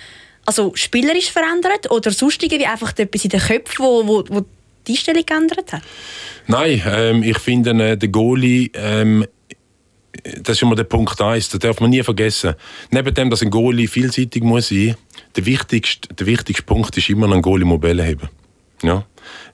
also 0.46 0.72
spielerisch 0.76 1.32
verändert 1.32 1.90
oder 1.92 2.12
sonst 2.12 2.44
irgendwie 2.44 2.66
einfach 2.66 2.98
etwas 2.98 3.24
in 3.24 3.30
den 3.30 3.40
Köpfen, 3.40 3.86
wo, 3.86 4.08
wo, 4.08 4.24
wo 4.30 4.46
die 4.88 4.94
Einstellung 4.94 5.26
geändert 5.26 5.74
hat? 5.74 5.82
Nein, 6.48 6.82
ähm, 6.86 7.24
ich 7.24 7.40
finde, 7.40 7.72
äh, 7.72 7.98
der 7.98 8.10
Goalie, 8.10 8.70
ähm, 8.74 9.26
das 10.42 10.58
ist 10.58 10.62
immer 10.62 10.76
der 10.76 10.86
Punkt 10.86 11.20
1, 11.20 11.50
das 11.50 11.60
darf 11.60 11.80
man 11.80 11.90
nie 11.90 12.04
vergessen. 12.04 12.56
Neben 12.92 13.14
dem, 13.14 13.30
dass 13.30 13.42
ein 13.42 13.50
Goalie 13.50 13.88
vielseitig 13.88 14.44
muss 14.44 14.70
sein, 14.70 14.96
der 15.36 15.46
wichtigste, 15.46 16.14
der 16.14 16.26
wichtigste 16.26 16.64
Punkt 16.64 16.98
ist 16.98 17.10
immer, 17.10 17.32
ein 17.32 17.42
Goalie 17.42 17.66
muss 17.66 17.80
Bälle 17.80 18.06
haben. 18.06 18.30
Ja. 18.84 19.06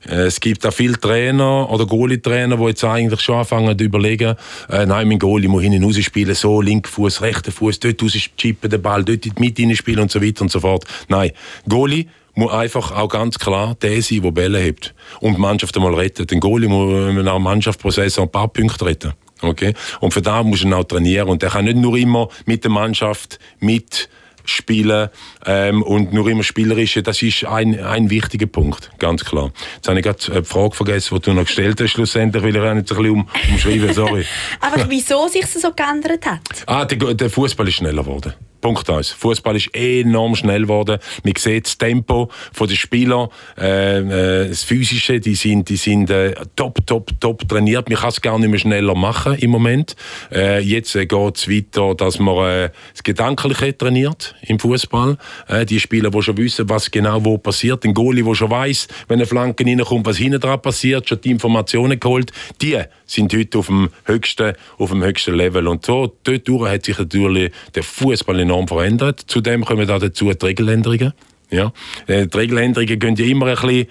Äh, 0.06 0.26
Es 0.26 0.40
gibt 0.40 0.66
auch 0.66 0.72
viele 0.72 0.98
Trainer 0.98 1.68
oder 1.70 1.86
Goalie-Trainer, 1.86 2.56
die 2.56 2.64
jetzt 2.64 2.84
eigentlich 2.84 3.20
schon 3.20 3.36
anfangen 3.36 3.76
zu 3.76 3.84
überlegen, 3.84 4.36
äh, 4.70 4.86
nein, 4.86 5.08
mein 5.08 5.18
Goalie 5.18 5.48
muss 5.48 5.62
hinten 5.62 5.84
raus 5.84 5.96
spielen, 6.02 6.34
so, 6.34 6.60
linker 6.60 6.90
Fuß, 6.90 7.22
rechter 7.22 7.52
Fuß, 7.52 7.80
dort 7.80 8.02
raus 8.02 8.12
chippen, 8.36 8.70
den 8.70 8.82
Ball, 8.82 9.04
dort 9.04 9.26
in 9.26 9.34
die 9.34 9.76
spielen 9.76 10.00
und 10.00 10.10
so 10.10 10.22
weiter 10.22 10.42
und 10.42 10.50
so 10.50 10.60
fort. 10.60 10.84
Nein, 11.08 11.32
Goalie 11.68 12.06
muss 12.34 12.52
einfach 12.52 12.92
auch 12.92 13.08
ganz 13.08 13.38
klar 13.38 13.76
der 13.80 14.02
sein, 14.02 14.22
der 14.22 14.30
Bälle 14.32 14.58
hebt 14.58 14.94
und 15.20 15.36
die 15.36 15.40
Mannschaft 15.40 15.76
einmal 15.76 15.94
rettet. 15.94 16.32
Ein 16.32 16.40
Goalie 16.40 16.68
muss 16.68 17.14
nach 17.24 17.34
dem 17.34 17.42
Mannschaftsprozess 17.42 18.18
ein 18.18 18.30
paar 18.30 18.48
Punkte 18.48 18.86
retten. 18.86 19.12
Okay? 19.40 19.74
Und 20.00 20.12
für 20.12 20.22
das 20.22 20.44
muss 20.44 20.64
er 20.64 20.76
auch 20.76 20.84
trainieren. 20.84 21.28
Und 21.28 21.42
er 21.42 21.50
kann 21.50 21.64
nicht 21.64 21.76
nur 21.76 21.96
immer 21.96 22.28
mit 22.46 22.64
der 22.64 22.70
Mannschaft 22.70 23.38
mit 23.60 24.08
spielen 24.44 25.08
ähm, 25.46 25.82
und 25.82 26.12
nur 26.12 26.28
immer 26.28 26.42
spielerische, 26.42 27.02
das 27.02 27.22
ist 27.22 27.44
ein, 27.44 27.78
ein 27.80 28.10
wichtiger 28.10 28.46
Punkt, 28.46 28.90
ganz 28.98 29.24
klar. 29.24 29.52
Jetzt 29.76 29.88
habe 29.88 29.98
ich 29.98 30.04
gerade 30.04 30.40
die 30.40 30.44
Frage 30.44 30.74
vergessen, 30.74 31.14
die 31.14 31.20
du 31.22 31.32
noch 31.32 31.44
gestellt 31.44 31.80
hast, 31.80 31.90
schlussendlich, 31.90 32.42
weil 32.42 32.54
ich 32.54 32.62
auch 32.62 32.74
nicht 32.74 32.90
ein 32.90 32.96
bisschen 32.96 33.10
um, 33.10 33.28
umschreiben, 33.50 33.92
sorry. 33.92 34.24
Einfach 34.60 34.88
wieso 34.88 35.28
sich 35.28 35.42
das 35.42 35.54
so 35.54 35.72
geändert 35.72 36.26
hat? 36.26 36.40
Ah, 36.66 36.84
der, 36.84 37.14
der 37.14 37.30
Fußball 37.30 37.68
ist 37.68 37.74
schneller 37.74 38.02
geworden. 38.02 38.34
Punkt 38.64 38.88
eins. 38.88 39.10
Fußball 39.10 39.56
ist 39.56 39.76
enorm 39.76 40.34
schnell 40.34 40.62
geworden. 40.62 40.98
Man 41.22 41.34
sieht 41.36 41.66
das 41.66 41.76
Tempo 41.76 42.30
der 42.58 42.74
Spieler, 42.76 43.28
äh, 43.60 43.98
äh, 43.98 44.48
das 44.48 44.62
Physische, 44.62 45.20
die 45.20 45.34
sind, 45.34 45.68
die 45.68 45.76
sind 45.76 46.08
äh, 46.08 46.34
top, 46.56 46.78
top, 46.86 47.10
top 47.20 47.46
trainiert. 47.46 47.90
Man 47.90 47.98
kann 47.98 48.08
es 48.08 48.22
gar 48.22 48.38
nicht 48.38 48.48
mehr 48.48 48.58
schneller 48.58 48.94
machen 48.94 49.34
im 49.34 49.50
Moment. 49.50 49.96
Äh, 50.32 50.60
jetzt 50.60 50.96
äh, 50.96 51.04
geht 51.04 51.36
es 51.36 51.46
weiter, 51.46 51.94
dass 51.94 52.18
man 52.18 52.38
äh, 52.48 52.70
das 52.94 53.02
Gedankliche 53.02 53.76
trainiert 53.76 54.34
im 54.40 54.58
Fußball. 54.58 55.18
Äh, 55.48 55.66
die 55.66 55.78
Spieler, 55.78 56.10
die 56.10 56.22
schon 56.22 56.38
wissen, 56.38 56.66
was 56.66 56.90
genau 56.90 57.22
wo 57.22 57.36
passiert. 57.36 57.84
Ein 57.84 57.92
Goalie, 57.92 58.24
der 58.24 58.34
schon 58.34 58.50
weiß, 58.50 58.88
wenn 59.08 59.18
eine 59.18 59.26
Flanke 59.26 59.66
reinkommt, 59.66 60.06
was 60.06 60.16
hinten 60.16 60.40
dran 60.40 60.62
passiert, 60.62 61.06
schon 61.06 61.20
die 61.20 61.32
Informationen 61.32 62.00
geholt. 62.00 62.32
Die 62.62 62.80
sind 63.04 63.34
heute 63.34 63.58
auf 63.58 63.66
dem 63.66 63.90
höchsten, 64.04 64.54
auf 64.78 64.88
dem 64.88 65.04
höchsten 65.04 65.34
Level. 65.34 65.68
Und 65.68 65.84
so, 65.84 66.16
dort 66.24 66.48
hat 66.70 66.86
sich 66.86 66.96
natürlich 66.96 67.52
der 67.74 67.82
Fußball 67.82 68.40
enorm 68.40 68.53
verändert. 68.66 69.22
Zudem 69.26 69.64
kommen 69.64 69.86
da 69.86 69.98
dazu 69.98 70.32
die 70.32 70.46
Regeländerungen. 70.46 71.12
Ja. 71.50 71.72
Äh, 72.06 72.26
Die 72.26 72.36
Regeländerungen 72.36 72.98
gehen 72.98 73.16
ja 73.16 73.24
immer 73.26 73.46
ein 73.46 73.54
bisschen, 73.54 73.86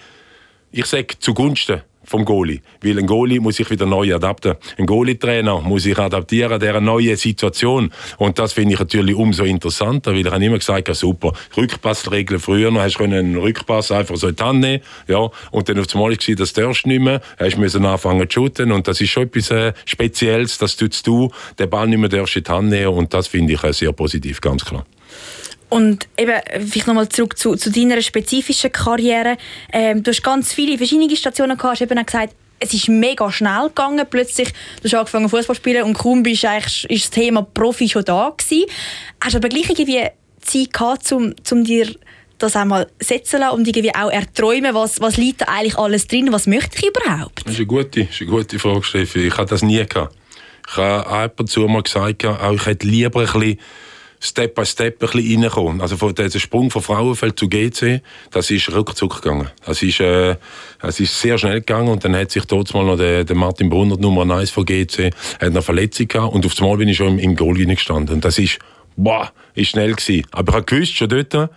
ich 0.71 0.85
sage, 0.85 1.19
zugunsten 1.19 1.81
vom 2.03 2.25
Goalie. 2.25 2.62
Weil 2.81 3.00
ein 3.00 3.07
Goalie 3.07 3.39
muss 3.39 3.57
sich 3.57 3.69
wieder 3.69 3.86
neu 3.86 4.13
adaptieren. 4.13 4.57
Ein 4.77 4.86
Goalie-Trainer 4.86 5.62
muss 5.62 5.83
sich 5.83 5.98
adaptieren 5.98 6.53
an 6.53 6.60
dieser 6.60 6.81
neuen 6.81 7.15
Situation. 7.15 7.91
Und 8.17 8.39
das 8.39 8.53
finde 8.53 8.74
ich 8.74 8.79
natürlich 8.79 9.15
umso 9.15 9.43
interessanter, 9.43 10.12
weil 10.12 10.25
ich 10.25 10.31
habe 10.31 10.43
immer 10.43 10.57
gesagt, 10.57 10.88
ja, 10.88 10.93
super, 10.93 11.33
Rückpassregeln 11.55 12.39
früher 12.39 12.72
noch, 12.72 12.81
hast 12.81 13.00
du 13.00 13.03
einen 13.03 13.38
Rückpass 13.38 13.91
einfach 13.91 14.15
so 14.15 14.27
in 14.27 14.36
die 14.36 14.43
Hand 14.43 14.60
nehmen, 14.60 14.83
ja, 15.07 15.29
und 15.51 15.69
dann 15.69 15.79
auf 15.79 15.93
einmal 15.93 16.12
war 16.12 16.36
das 16.36 16.53
darfst 16.53 16.86
du 16.86 16.89
nicht 16.89 17.01
mehr, 17.01 17.22
hast 17.39 17.57
müssen 17.57 17.86
anfangen 17.86 18.29
zu 18.29 18.33
shooten 18.33 18.72
und 18.72 18.88
das 18.88 19.01
ist 19.01 19.10
schon 19.10 19.24
etwas 19.24 19.51
äh, 19.51 19.74
Spezielles, 19.86 20.57
du 20.57 20.86
jetzt 20.86 21.05
du 21.07 21.31
den 21.60 21.69
Ball 21.69 21.88
nicht 21.88 22.00
mehr 22.00 22.10
darfst 22.10 22.36
in 22.36 22.43
die 22.43 22.51
Hand 22.51 22.69
nehmen 22.69 22.93
und 22.93 23.13
das 23.13 23.27
finde 23.27 23.53
ich 23.53 23.63
äh, 23.63 23.74
sehr 23.74 23.91
positiv, 23.93 24.41
ganz 24.41 24.65
klar. 24.65 24.86
Und 25.73 26.07
eben, 26.17 26.39
vielleicht 26.67 26.85
nochmal 26.85 27.09
zurück 27.09 27.35
zu, 27.35 27.55
zu 27.55 27.71
deiner 27.71 27.99
spezifischen 28.03 28.71
Karriere. 28.71 29.37
Ähm, 29.71 30.03
du 30.03 30.11
hast 30.11 30.21
ganz 30.21 30.53
viele 30.53 30.77
verschiedene 30.77 31.15
Stationen 31.15 31.57
gehabt, 31.57 31.73
hast 31.73 31.81
eben 31.81 31.97
auch 31.97 32.05
gesagt, 32.05 32.35
es 32.59 32.75
ist 32.75 32.89
mega 32.89 33.31
schnell 33.31 33.69
gegangen. 33.69 34.05
Plötzlich, 34.07 34.49
du 34.49 34.83
hast 34.83 34.93
angefangen 34.93 35.29
Fußball 35.29 35.55
zu 35.55 35.61
spielen 35.61 35.83
und 35.83 35.95
kaum 35.95 36.21
bist 36.21 36.45
eigentlich, 36.45 36.87
ist 36.91 37.05
das 37.05 37.09
Thema 37.09 37.41
Profi 37.41 37.89
schon 37.89 38.05
da 38.05 38.31
gewesen. 38.37 38.69
Hast 39.19 39.35
aber 39.35 39.49
gleich 39.49 39.67
irgendwie 39.67 40.03
Zeit 40.41 40.73
gehabt, 40.73 41.11
um, 41.11 41.33
um 41.51 41.63
dir 41.63 41.87
das 42.37 42.55
einmal 42.55 42.87
setzen 42.99 43.39
lassen 43.39 43.55
und 43.55 43.67
irgendwie 43.67 43.95
auch 43.95 44.11
erträumen, 44.11 44.75
was, 44.75 45.01
was 45.01 45.17
liegt 45.17 45.41
da 45.41 45.45
eigentlich 45.45 45.79
alles 45.79 46.05
drin, 46.05 46.31
was 46.31 46.45
möchte 46.45 46.77
ich 46.77 46.89
überhaupt? 46.89 47.41
Das 47.45 47.53
ist 47.53 47.57
eine 47.57 47.65
gute, 47.65 48.01
ist 48.01 48.21
eine 48.21 48.29
gute 48.29 48.59
Frage, 48.59 48.83
Steffi. 48.83 49.25
Ich 49.25 49.37
habe 49.37 49.49
das 49.49 49.63
nie 49.63 49.83
gehabt. 49.83 50.15
Ich 50.69 50.77
habe 50.77 51.07
ab 51.07 51.39
und 51.39 51.49
zu 51.49 51.61
mal 51.61 51.81
gesagt, 51.81 52.23
auch 52.25 52.53
ich 52.53 52.65
hätte 52.67 52.85
lieber 52.85 53.21
ein 53.21 53.25
bisschen 53.25 53.57
Step 54.23 54.55
by 54.55 54.65
Step 54.65 55.03
ein 55.03 55.09
bisschen 55.09 55.43
reinkommen. 55.43 55.81
Also 55.81 55.97
von 55.97 56.15
dieser 56.15 56.39
Sprung 56.39 56.71
von 56.71 56.81
Frauenfeld 56.81 57.37
zu 57.37 57.49
GC, 57.49 58.01
das 58.31 58.49
ist 58.51 58.73
ruckzuck 58.73 59.21
gegangen. 59.21 59.49
Das 59.65 59.83
ist, 59.83 59.99
äh, 59.99 60.37
das 60.81 61.01
ist 61.01 61.19
sehr 61.19 61.37
schnell 61.37 61.59
gegangen 61.59 61.89
und 61.89 62.05
dann 62.05 62.15
hat 62.15 62.31
sich 62.31 62.45
dort 62.45 62.73
mal 62.73 62.85
noch 62.85 62.95
der, 62.95 63.25
der 63.25 63.35
Martin 63.35 63.69
Brunner, 63.69 63.97
Nummer 63.97 64.33
1 64.33 64.49
von 64.49 64.65
GC, 64.65 65.11
hat 65.13 65.41
eine 65.41 65.61
Verletzung 65.61 66.07
gehabt 66.07 66.33
und 66.33 66.45
auf 66.45 66.53
einmal 66.57 66.77
bin 66.77 66.87
ich 66.87 66.95
schon 66.95 67.19
im, 67.19 67.19
im 67.19 67.35
Goal 67.35 67.55
gestanden. 67.55 68.15
Und 68.15 68.23
das 68.23 68.39
ist, 68.39 68.59
boah, 68.95 69.29
ist 69.55 69.71
schnell 69.71 69.93
gewesen. 69.93 70.25
Aber 70.31 70.51
ich 70.51 70.55
habe 70.55 70.65
gewusst, 70.65 70.95
schon 70.95 71.09
dort, 71.09 71.49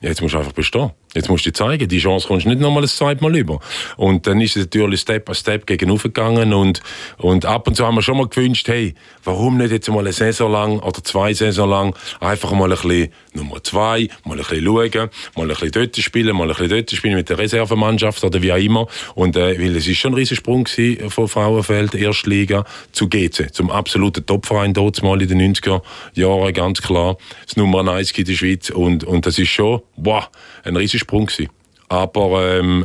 jetzt 0.00 0.22
musst 0.22 0.34
du 0.34 0.38
einfach 0.38 0.52
bestehen. 0.52 0.92
Jetzt 1.16 1.30
musst 1.30 1.46
du 1.46 1.52
zeigen, 1.52 1.88
die 1.88 1.98
Chance 1.98 2.28
kommst 2.28 2.44
du 2.44 2.50
nicht 2.50 2.60
nochmal 2.60 2.82
ein 2.82 2.88
zweites 2.88 3.22
Mal 3.22 3.34
über. 3.36 3.58
Und 3.96 4.26
dann 4.26 4.40
ist 4.40 4.56
es 4.56 4.64
natürlich 4.64 5.00
Step 5.00 5.24
by 5.24 5.34
Step 5.34 5.66
gegen 5.66 5.96
gegangen 5.96 6.52
und, 6.52 6.82
und 7.16 7.46
ab 7.46 7.66
und 7.66 7.74
zu 7.74 7.86
haben 7.86 7.94
wir 7.94 8.02
schon 8.02 8.18
mal 8.18 8.28
gewünscht, 8.28 8.68
hey, 8.68 8.94
warum 9.24 9.56
nicht 9.56 9.72
jetzt 9.72 9.88
mal 9.88 10.00
eine 10.00 10.12
Saison 10.12 10.52
lang 10.52 10.78
oder 10.80 11.02
zwei 11.02 11.32
Saison 11.32 11.68
lang 11.70 11.96
einfach 12.20 12.52
mal 12.52 12.70
ein 12.70 12.78
bisschen 12.78 13.08
Nummer 13.32 13.62
zwei, 13.62 14.08
mal 14.24 14.34
ein 14.34 14.38
bisschen 14.38 14.64
schauen, 14.64 15.10
mal 15.36 15.42
ein 15.42 15.48
bisschen 15.48 15.70
dort 15.72 15.96
spielen, 15.96 16.36
mal 16.36 16.42
ein 16.42 16.48
bisschen 16.48 16.68
dort 16.68 16.90
spielen 16.90 17.14
mit 17.14 17.28
der 17.30 17.38
Reservemannschaft 17.38 18.22
oder 18.22 18.42
wie 18.42 18.52
auch 18.52 18.56
immer. 18.56 18.86
Und 19.14 19.36
äh, 19.36 19.58
weil 19.58 19.74
es 19.76 19.88
ist 19.88 19.96
schon 19.96 20.12
ein 20.12 20.16
Riesensprung 20.16 20.68
von 21.08 21.28
Frauenfeld, 21.28 21.94
Erstliga 21.94 22.64
zu 22.92 23.08
GC, 23.08 23.54
zum 23.54 23.70
absoluten 23.70 24.26
Topverein 24.26 24.74
dort 24.74 25.02
mal 25.02 25.20
in 25.22 25.28
den 25.28 25.54
90er 25.54 25.80
Jahren, 26.14 26.52
ganz 26.52 26.82
klar. 26.82 27.16
Das 27.46 27.56
Nummer 27.56 27.90
1 27.90 28.12
in 28.12 28.24
der 28.26 28.34
Schweiz 28.34 28.68
und, 28.68 29.04
und 29.04 29.26
das 29.26 29.38
ist 29.38 29.48
schon, 29.48 29.80
wow, 29.96 30.28
ein 30.64 30.76
Riesensprung 30.76 31.05
Sprung 31.06 31.26
gewesen. 31.26 31.50
Aber 31.88 32.58
ähm, 32.58 32.84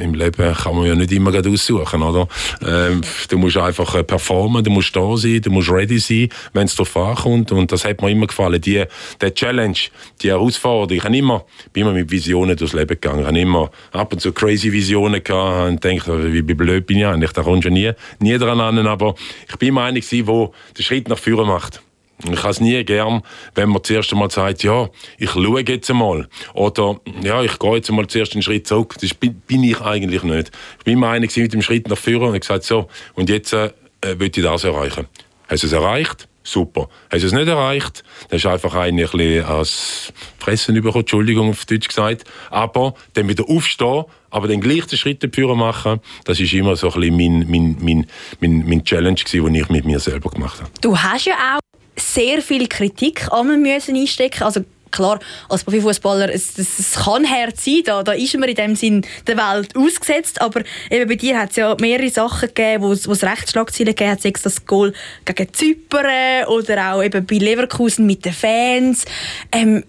im 0.00 0.14
Leben 0.14 0.54
kann 0.54 0.76
man 0.76 0.86
ja 0.86 0.94
nicht 0.94 1.10
immer 1.10 1.34
aussuchen, 1.34 2.02
oder? 2.02 2.28
Ähm, 2.64 3.00
du 3.28 3.36
musst 3.36 3.56
einfach 3.56 3.96
äh, 3.96 4.04
performen, 4.04 4.62
du 4.62 4.70
musst 4.70 4.94
da 4.94 5.16
sein, 5.16 5.40
du 5.42 5.50
musst 5.50 5.70
ready 5.70 5.98
sein, 5.98 6.28
wenn 6.52 6.66
es 6.66 6.76
darauf 6.76 6.96
ankommt. 6.96 7.50
Und 7.50 7.72
das 7.72 7.84
hat 7.84 8.00
mir 8.00 8.10
immer 8.10 8.28
gefallen. 8.28 8.60
Die, 8.60 8.84
der 9.20 9.34
Challenge, 9.34 9.78
die 10.22 10.28
Herausforderung. 10.28 11.04
Ich 11.12 11.18
immer, 11.18 11.44
bin 11.72 11.82
immer 11.82 11.92
mit 11.92 12.12
Visionen 12.12 12.56
durchs 12.56 12.74
Leben 12.74 12.88
gegangen. 12.88 13.20
Ich 13.20 13.26
habe 13.26 13.40
immer 13.40 13.70
ab 13.90 14.12
und 14.12 14.20
zu 14.20 14.32
crazy 14.32 14.70
Visionen 14.72 15.22
gehabt 15.22 15.70
und 15.70 15.82
denke, 15.82 16.32
wie 16.32 16.42
blöd 16.42 16.86
bin 16.86 16.98
ich 16.98 17.06
eigentlich? 17.06 17.32
Da 17.32 17.42
kommst 17.42 17.64
du 17.64 17.70
nie, 17.70 17.90
nie 18.20 18.38
dran 18.38 18.60
an. 18.60 18.86
Aber 18.86 19.16
ich 19.48 19.56
bin 19.56 19.70
immer 19.70 19.82
einer 19.82 19.98
der 20.00 20.22
den 20.22 20.82
Schritt 20.82 21.08
nach 21.08 21.18
vorne 21.18 21.44
macht. 21.44 21.82
Ich 22.24 22.42
habe 22.42 22.50
es 22.50 22.60
nie 22.60 22.84
gern, 22.84 23.22
wenn 23.54 23.68
man 23.68 23.84
zuerst 23.84 24.12
einmal 24.12 24.30
sagt, 24.30 24.64
ja, 24.64 24.88
ich 25.18 25.30
schaue 25.30 25.62
jetzt 25.66 25.88
einmal. 25.90 26.28
Oder, 26.54 27.00
ja, 27.22 27.42
ich 27.42 27.58
gehe 27.58 27.76
jetzt 27.76 27.88
einmal 27.88 28.08
zuerst 28.08 28.32
einen 28.32 28.42
Schritt 28.42 28.66
zurück. 28.66 28.96
Das 29.00 29.14
bin, 29.14 29.62
ich 29.62 29.80
eigentlich 29.80 30.24
nicht. 30.24 30.50
Ich 30.78 30.84
bin 30.84 30.94
immer 30.94 31.10
einer 31.10 31.28
mit 31.34 31.52
dem 31.52 31.62
Schritt 31.62 31.88
nach 31.88 31.98
vorne 31.98 32.20
und 32.20 32.26
habe 32.28 32.40
gesagt, 32.40 32.64
so, 32.64 32.88
und 33.14 33.30
jetzt 33.30 33.52
äh, 33.52 33.70
will 34.02 34.30
ich 34.34 34.42
das 34.42 34.64
erreichen. 34.64 35.06
Hast 35.48 35.62
du 35.62 35.66
es 35.68 35.72
erreicht? 35.72 36.28
Super. 36.42 36.88
Hast 37.10 37.22
du 37.22 37.26
es 37.26 37.32
nicht 37.32 37.46
erreicht? 37.46 38.02
Dann 38.28 38.38
ist 38.38 38.46
einfach 38.46 38.74
ein 38.74 38.96
bisschen 38.96 39.44
als 39.44 40.12
Fressen 40.38 40.74
bekommen, 40.74 41.00
Entschuldigung 41.00 41.50
auf 41.50 41.66
Deutsch 41.66 41.88
gesagt. 41.88 42.24
Aber 42.50 42.94
dann 43.14 43.28
wieder 43.28 43.44
aufstehen, 43.48 44.04
aber 44.30 44.48
den 44.48 44.62
gleichen 44.62 44.96
Schritt 44.96 45.22
dafür 45.22 45.54
machen, 45.54 46.00
das 46.24 46.40
ist 46.40 46.52
immer 46.54 46.74
so 46.74 46.90
ein 46.90 47.00
bisschen 47.00 47.16
mein, 47.16 47.50
mein, 47.50 47.76
mein, 47.80 48.06
mein, 48.40 48.68
mein 48.68 48.84
Challenge 48.84 49.16
gewesen, 49.16 49.44
den 49.44 49.54
ich 49.56 49.68
mit 49.68 49.84
mir 49.84 50.00
selber 50.00 50.30
gemacht 50.30 50.60
habe. 50.60 50.70
Du 50.80 50.96
hast 50.96 51.26
ja 51.26 51.34
auch 51.34 51.67
sehr 51.98 52.42
viel 52.42 52.68
Kritik 52.68 53.30
an 53.32 53.60
müssen 53.60 53.96
einstecken. 53.96 54.42
Also 54.42 54.64
klar, 54.90 55.20
als 55.48 55.64
Profifußballer, 55.64 56.32
es, 56.32 56.58
es, 56.58 56.78
es, 56.78 56.92
kann 56.92 57.28
hart 57.28 57.60
sein, 57.60 57.82
da, 57.84 58.02
da 58.02 58.12
ist 58.12 58.36
man 58.38 58.48
in 58.48 58.54
dem 58.54 58.76
Sinn 58.76 59.06
der 59.26 59.36
Welt 59.36 59.76
ausgesetzt, 59.76 60.40
aber 60.40 60.62
eben 60.90 61.08
bei 61.08 61.14
dir 61.14 61.38
hat 61.38 61.50
es 61.50 61.56
ja 61.56 61.76
mehrere 61.80 62.08
Sachen 62.08 62.48
gegeben, 62.48 62.84
wo 62.84 62.92
es 62.92 63.22
Rechtsschlagzeilen 63.22 63.94
gegeben 63.94 64.12
hat, 64.12 64.22
sei 64.22 64.32
es 64.34 64.42
das 64.42 64.66
Goal 64.66 64.92
gegen 65.24 65.52
Zypern 65.52 66.46
oder 66.46 66.94
auch 66.94 67.02
eben 67.02 67.24
bei 67.26 67.36
Leverkusen 67.36 68.06
mit 68.06 68.24
den 68.24 68.32
Fans. 68.32 69.04
Ähm, 69.52 69.84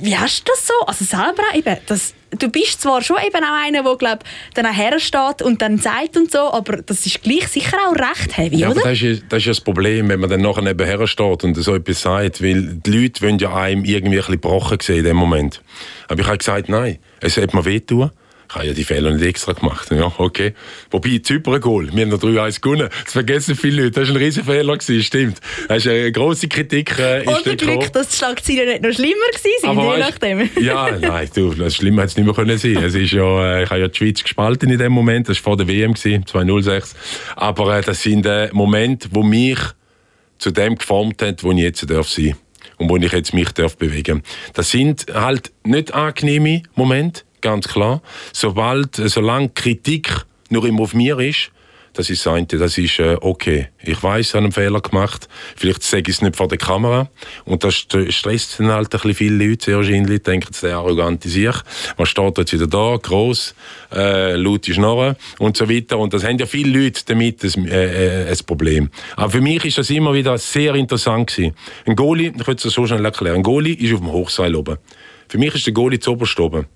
wie 0.00 0.16
hast 0.16 0.40
du 0.40 0.52
das 0.52 0.66
so? 0.66 0.86
Also 0.86 1.04
selber 1.04 1.42
eben, 1.54 1.76
das, 1.86 2.14
du 2.38 2.48
bist 2.48 2.80
zwar 2.80 3.02
schon 3.02 3.16
eben 3.26 3.44
auch 3.44 3.64
einer, 3.64 3.82
der 3.82 3.96
glaub, 3.96 4.24
dann 4.54 4.66
auch 4.66 4.76
hersteht 4.76 5.42
und 5.42 5.62
dann 5.62 5.78
sagt 5.78 6.16
und 6.16 6.30
so, 6.30 6.52
aber 6.52 6.78
das 6.78 7.06
ist 7.06 7.22
gleich 7.22 7.48
sicher 7.48 7.76
auch 7.88 7.94
recht 7.94 8.36
heavy, 8.36 8.56
ja, 8.56 8.70
oder? 8.70 8.82
das 8.82 9.02
ist, 9.02 9.24
das 9.28 9.40
ist 9.40 9.48
das 9.48 9.60
Problem, 9.60 10.08
wenn 10.08 10.20
man 10.20 10.30
dann 10.30 10.42
nachher 10.42 10.62
neben 10.62 10.86
hersteht 10.86 11.44
und 11.44 11.54
so 11.54 11.74
etwas 11.74 12.00
sagt, 12.00 12.42
weil 12.42 12.74
die 12.74 12.90
Leute 12.90 13.22
wollen 13.22 13.38
ja 13.38 13.54
einem 13.54 13.84
irgendwie 13.84 14.16
ein 14.16 14.20
bisschen 14.20 14.34
gebrochen 14.34 14.78
sehen 14.80 14.98
in 14.98 15.04
dem 15.04 15.16
Moment. 15.16 15.62
Aber 16.08 16.20
ich 16.20 16.26
habe 16.26 16.38
gesagt, 16.38 16.68
nein, 16.68 16.98
es 17.20 17.34
sollte 17.34 17.56
mir 17.56 17.64
wehtun 17.64 18.10
ich 18.48 18.54
habe 18.54 18.66
ja 18.66 18.72
die 18.72 18.84
Fehler 18.84 19.10
nicht 19.10 19.24
extra 19.24 19.52
gemacht. 19.52 19.90
Ja, 19.90 20.12
okay. 20.18 20.54
Wobei, 20.90 21.18
Zypern-Goal, 21.22 21.90
wir 21.92 22.02
haben 22.02 22.10
noch 22.10 22.20
3-1 22.20 22.60
gewonnen. 22.60 22.88
Das 23.04 23.12
vergessen 23.12 23.56
viele 23.56 23.84
Leute. 23.84 24.00
Das 24.00 24.08
war 24.08 24.16
ein 24.16 24.22
riesen 24.22 24.44
Fehler, 24.44 24.78
stimmt. 24.80 25.40
Das 25.68 25.78
ist 25.78 25.88
eine 25.88 26.12
grosse 26.12 26.48
Kritik. 26.48 26.98
Äh, 26.98 27.24
Oder 27.26 27.56
Glück, 27.56 27.92
dass 27.92 28.08
die 28.08 28.16
Schlagzeilen 28.16 28.68
nicht 28.68 28.82
noch 28.82 28.92
schlimmer 28.92 29.76
waren, 29.76 29.92
je 29.92 29.98
nachdem. 29.98 30.50
ja, 30.62 30.98
nein, 30.98 31.28
du, 31.34 31.54
das 31.54 31.76
Schlimme 31.76 32.02
hätte 32.02 32.10
es 32.10 32.16
nicht 32.16 32.26
mehr 32.26 32.34
können 32.34 32.58
sein 32.58 32.76
es 32.76 32.94
ist 32.94 33.12
ja, 33.12 33.58
äh, 33.58 33.64
Ich 33.64 33.70
habe 33.70 33.80
ja 33.80 33.88
die 33.88 33.96
Schweiz 33.96 34.22
gespalten 34.22 34.70
in 34.70 34.78
dem 34.78 34.92
Moment. 34.92 35.28
Das 35.28 35.38
war 35.38 35.42
vor 35.52 35.56
der 35.56 35.68
WM, 35.68 35.96
2006. 35.96 36.94
Aber 37.36 37.78
äh, 37.78 37.82
das 37.82 38.02
sind 38.02 38.26
äh, 38.26 38.50
Momente, 38.52 39.08
die 39.08 39.22
mich 39.22 39.58
zu 40.38 40.50
dem 40.50 40.76
geformt 40.76 41.22
haben, 41.22 41.36
wo 41.40 41.52
ich 41.52 41.58
jetzt 41.58 41.88
darf 41.90 42.08
sein 42.08 42.36
und 42.76 42.88
wo 42.90 42.96
ich 42.96 43.12
jetzt 43.12 43.34
mich 43.34 43.50
darf 43.52 43.76
bewegen 43.76 44.22
Das 44.52 44.70
sind 44.70 45.06
halt 45.12 45.52
nicht 45.64 45.94
angenehme 45.94 46.62
Momente, 46.74 47.22
ganz 47.44 47.68
klar. 47.68 48.02
Sobald, 48.32 48.96
solange 48.96 49.50
Kritik 49.50 50.26
nur 50.50 50.64
immer 50.64 50.82
auf 50.82 50.94
mir 50.94 51.18
ist, 51.20 51.50
das 51.94 52.10
ist 52.10 52.26
das 52.26 52.46
das 52.48 52.76
ist 52.76 52.98
äh, 52.98 53.16
okay. 53.20 53.68
Ich 53.80 54.02
weiß, 54.02 54.26
ich 54.26 54.34
habe 54.34 54.44
einen 54.44 54.52
Fehler 54.52 54.80
gemacht. 54.80 55.28
Vielleicht 55.54 55.84
sage 55.84 56.10
ich 56.10 56.16
es 56.16 56.22
nicht 56.22 56.34
vor 56.34 56.48
der 56.48 56.58
Kamera. 56.58 57.08
Und 57.44 57.62
das 57.62 57.74
stresst 57.76 58.58
dann 58.58 58.72
halt 58.72 58.86
ein 58.86 58.90
bisschen 58.90 59.14
viele 59.14 59.46
Leute 59.46 59.64
sehr 59.66 59.76
wahrscheinlich. 59.76 60.22
Denken, 60.24 60.48
der 60.60 60.76
arrogante 60.76 61.28
sich. 61.28 61.54
Was 61.96 62.08
steht 62.08 62.36
jetzt 62.36 62.52
wieder 62.52 62.66
da? 62.66 62.98
Gross, 63.00 63.54
äh, 63.92 64.34
laute 64.34 64.74
Schnorren 64.74 65.14
und 65.38 65.56
so 65.56 65.68
weiter. 65.70 65.98
Und 65.98 66.12
das 66.12 66.24
haben 66.24 66.36
ja 66.36 66.46
viele 66.46 66.82
Leute 66.82 67.02
damit 67.06 67.44
ein, 67.44 67.68
äh, 67.68 68.24
äh, 68.24 68.28
ein 68.28 68.38
Problem. 68.44 68.90
Aber 69.14 69.30
für 69.30 69.40
mich 69.40 69.64
ist 69.64 69.78
das 69.78 69.88
immer 69.90 70.12
wieder 70.14 70.36
sehr 70.36 70.74
interessant 70.74 71.28
gewesen. 71.28 71.54
Ein 71.86 71.94
Goalie, 71.94 72.32
ich 72.36 72.46
würde 72.46 72.66
es 72.66 72.74
so 72.74 72.86
schnell 72.88 73.04
erklären, 73.04 73.36
ein 73.36 73.42
Goalie 73.44 73.74
ist 73.74 73.92
auf 73.92 74.00
dem 74.00 74.10
Hochseil 74.10 74.56
oben. 74.56 74.78
Für 75.28 75.38
mich 75.38 75.54
ist 75.54 75.66
der 75.66 75.72
Goalie 75.72 76.00
zu 76.00 76.10
oben. 76.10 76.66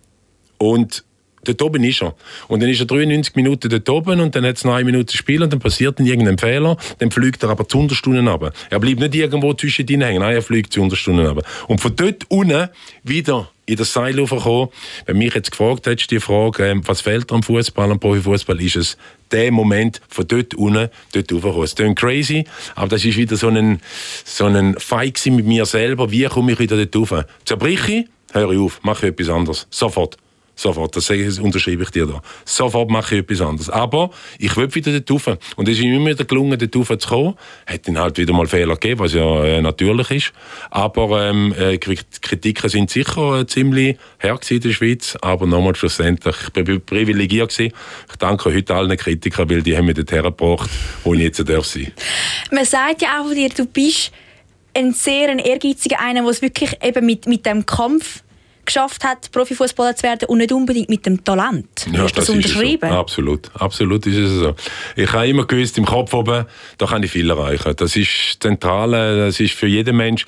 Und 0.58 1.04
dort 1.44 1.62
oben 1.62 1.84
ist 1.84 2.02
er. 2.02 2.14
Und 2.48 2.62
dann 2.62 2.68
ist 2.68 2.80
er 2.80 2.86
93 2.86 3.34
Minuten 3.36 3.68
dort 3.68 3.88
oben 3.88 4.20
und 4.20 4.34
dann 4.34 4.44
hat 4.44 4.56
es 4.56 4.64
noch 4.64 4.74
eine 4.74 4.84
Minute 4.84 5.16
Spiel 5.16 5.42
und 5.42 5.52
dann 5.52 5.60
passiert 5.60 5.98
dann 5.98 6.06
irgendein 6.06 6.38
Fehler, 6.38 6.76
dann 6.98 7.10
fliegt 7.10 7.42
er 7.42 7.50
aber 7.50 7.68
zu 7.68 7.78
Unterstunden 7.78 8.28
runter. 8.28 8.52
Er 8.70 8.80
bleibt 8.80 9.00
nicht 9.00 9.14
irgendwo 9.14 9.54
zwischen 9.54 9.86
denen 9.86 10.02
hängen, 10.02 10.20
nein, 10.20 10.34
er 10.34 10.42
fliegt 10.42 10.72
zu 10.72 10.82
Unterstunden 10.82 11.26
runter. 11.26 11.42
Und 11.66 11.80
von 11.80 11.94
dort 11.96 12.24
unten 12.28 12.68
wieder 13.02 13.50
in 13.66 13.76
das 13.76 13.92
Seil 13.92 14.14
gekommen. 14.14 14.68
Wenn 15.04 15.18
mich 15.18 15.34
jetzt 15.34 15.50
gefragt 15.50 15.86
hättest, 15.86 16.10
die 16.10 16.20
Frage, 16.20 16.66
ähm, 16.66 16.82
was 16.86 17.02
fehlt 17.02 17.30
am 17.30 17.42
Fußball, 17.42 17.90
am 17.90 18.00
Profifußball, 18.00 18.60
ist 18.62 18.76
es 18.76 18.96
der 19.30 19.52
Moment 19.52 20.00
von 20.08 20.26
dort 20.26 20.54
unten, 20.54 20.88
dort 21.12 21.32
raufgekommen. 21.32 21.64
Es 21.64 21.74
klingt 21.74 21.98
crazy, 21.98 22.44
aber 22.74 22.88
das 22.88 23.04
ist 23.04 23.18
wieder 23.18 23.36
so 23.36 23.48
ein, 23.48 23.80
so 24.24 24.46
ein 24.46 24.74
Fight 24.78 25.20
mit 25.26 25.44
mir 25.44 25.66
selber. 25.66 26.10
Wie 26.10 26.24
komme 26.24 26.52
ich 26.52 26.58
wieder 26.58 26.82
dort 26.82 27.12
rauf? 27.12 27.24
Zerbrich 27.44 27.88
ich, 27.88 28.06
höre 28.32 28.52
ich 28.52 28.58
auf, 28.58 28.80
mache 28.82 29.06
ich 29.06 29.12
etwas 29.12 29.28
anderes. 29.28 29.66
Sofort. 29.70 30.16
Sofort, 30.58 30.96
das 30.96 31.08
unterschreibe 31.38 31.84
ich 31.84 31.90
dir 31.90 32.04
da. 32.04 32.20
Sofort 32.44 32.90
mache 32.90 33.14
ich 33.14 33.20
etwas 33.20 33.40
anderes. 33.40 33.70
Aber 33.70 34.10
ich 34.40 34.56
will 34.56 34.74
wieder 34.74 34.98
dort 34.98 35.28
rauf. 35.28 35.38
Und 35.54 35.68
es 35.68 35.78
ist 35.78 35.84
immer 35.84 36.10
wieder 36.10 36.24
gelungen, 36.24 36.58
dort 36.58 36.74
rauf 36.74 36.98
zu 36.98 37.08
kommen. 37.08 37.34
Hat 37.64 37.86
dann 37.86 37.96
halt 37.96 38.18
wieder 38.18 38.32
mal 38.32 38.48
Fehler 38.48 38.74
gegeben, 38.74 38.98
was 38.98 39.14
ja 39.14 39.44
äh, 39.44 39.62
natürlich 39.62 40.10
ist. 40.10 40.32
Aber 40.70 41.28
ähm, 41.28 41.54
äh, 41.56 41.78
Kritiken 41.78 42.68
sind 42.68 42.90
sicher 42.90 43.38
äh, 43.38 43.46
ziemlich 43.46 43.98
hart 44.18 44.50
in 44.50 44.58
der 44.58 44.72
Schweiz. 44.72 45.16
Aber 45.22 45.46
nochmal 45.46 45.76
schlussendlich, 45.76 46.34
ich 46.42 46.64
bin 46.64 46.84
privilegiert 46.84 47.50
gewesen. 47.54 47.72
Ich 48.10 48.16
danke 48.16 48.52
heute 48.52 48.74
allen 48.74 48.96
Kritikern, 48.96 49.48
weil 49.48 49.62
die 49.62 49.76
haben 49.76 49.86
mich 49.86 49.94
dort 49.94 50.10
hergebracht, 50.10 50.68
wo 51.04 51.14
ich 51.14 51.20
jetzt 51.20 51.48
darf 51.48 51.66
sein. 51.66 51.92
Man 52.50 52.64
sagt 52.64 53.02
ja 53.02 53.20
auch 53.20 53.26
von 53.26 53.36
dir, 53.36 53.48
du 53.50 53.64
bist 53.64 54.10
ein 54.74 54.92
sehr 54.92 55.28
ein 55.28 55.38
ehrgeiziger 55.38 56.00
einer, 56.00 56.22
der 56.22 56.30
es 56.30 56.42
wirklich 56.42 56.76
eben 56.82 57.06
mit, 57.06 57.28
mit 57.28 57.46
dem 57.46 57.64
Kampf 57.64 58.24
geschafft 58.68 59.04
hat, 59.04 59.30
Profifußballer 59.32 59.96
zu 59.96 60.04
werden 60.04 60.28
und 60.28 60.38
nicht 60.38 60.52
unbedingt 60.52 60.88
mit 60.88 61.04
dem 61.04 61.24
Talent. 61.24 61.86
Ja, 61.92 62.02
Hast 62.02 62.16
das, 62.16 62.26
das 62.26 62.34
unterschrieben? 62.34 62.88
So. 62.88 62.94
Absolut, 62.94 63.50
absolut 63.54 64.06
ist 64.06 64.16
es 64.16 64.32
so. 64.40 64.54
Ich 64.96 65.12
habe 65.12 65.28
immer 65.28 65.46
gewusst, 65.46 65.76
im 65.78 65.84
Kopf 65.84 66.14
oben, 66.14 66.44
da 66.78 66.86
kann 66.86 67.02
ich 67.02 67.10
viel 67.10 67.28
erreichen. 67.28 67.74
Das 67.76 67.96
ist 67.96 68.38
zentral, 68.40 68.90
das 68.90 69.40
ist 69.40 69.54
für 69.54 69.66
jeden 69.66 69.96
Mensch 69.96 70.24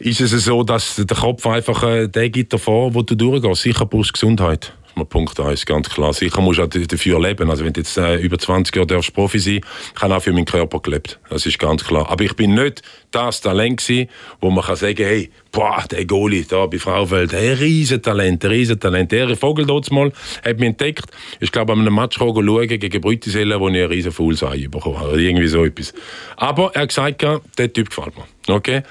ist 0.00 0.20
es 0.20 0.30
so, 0.44 0.62
dass 0.62 0.94
der 0.96 1.16
Kopf 1.16 1.44
einfach 1.44 1.82
äh, 1.82 2.06
der 2.06 2.30
gibt 2.30 2.52
davor, 2.52 2.94
wo 2.94 3.02
du 3.02 3.16
durchgehst. 3.16 3.62
Sicher 3.62 3.84
brauchst 3.84 4.12
Gesundheit 4.12 4.72
mal 4.98 5.04
Punkt 5.04 5.38
1, 5.38 5.64
ganz 5.66 5.88
klar. 5.88 6.12
Sicher 6.12 6.40
musst 6.40 6.58
du 6.58 6.64
auch 6.64 6.68
dafür 6.68 7.20
leben. 7.20 7.50
Also 7.50 7.64
wenn 7.64 7.72
du 7.72 7.80
jetzt 7.80 7.96
äh, 7.96 8.16
über 8.16 8.38
20 8.38 8.74
Jahre 8.74 8.86
darfst 8.86 9.14
Profi 9.14 9.38
sein 9.38 9.60
ich 9.94 10.02
habe 10.02 10.16
auch 10.16 10.22
für 10.22 10.32
meinen 10.32 10.44
Körper 10.44 10.80
gelebt. 10.80 11.18
Das 11.30 11.46
ist 11.46 11.58
ganz 11.58 11.84
klar. 11.84 12.10
Aber 12.10 12.24
ich 12.24 12.34
bin 12.34 12.54
nicht 12.54 12.82
das 13.10 13.40
Talent 13.40 13.78
gewesen, 13.78 14.08
wo 14.40 14.50
man 14.50 14.64
kann 14.64 14.76
sagen, 14.76 15.04
hey, 15.04 15.30
boah, 15.50 15.84
der 15.90 16.04
Goalie 16.04 16.44
da 16.44 16.66
bei 16.66 16.78
Fraufeld, 16.78 17.32
hey, 17.32 17.52
Riesentalent, 17.54 18.44
Riesentalent. 18.44 19.12
Der 19.12 19.36
Vogel 19.36 19.66
dort 19.66 19.90
mal 19.90 20.12
hat 20.44 20.58
mich 20.58 20.68
entdeckt. 20.68 21.06
Ich 21.40 21.52
glaube, 21.52 21.72
an 21.72 21.80
einem 21.80 21.94
Match 21.94 22.18
schauen 22.18 22.68
gegen 22.68 23.00
Brütiselle, 23.00 23.58
wo 23.60 23.68
ich 23.68 23.74
einen 23.74 23.86
riesen 23.86 24.12
Fullsei 24.12 24.68
bekommen 24.68 24.98
habe. 24.98 25.22
Irgendwie 25.22 25.48
so 25.48 25.64
etwas. 25.64 25.94
Aber 26.36 26.74
er 26.74 26.82
hat 26.82 26.88
gesagt, 26.88 27.24
der 27.58 27.72
Typ 27.72 27.88
gefällt 27.90 28.14
mir. 28.16 28.54
Okay? 28.54 28.82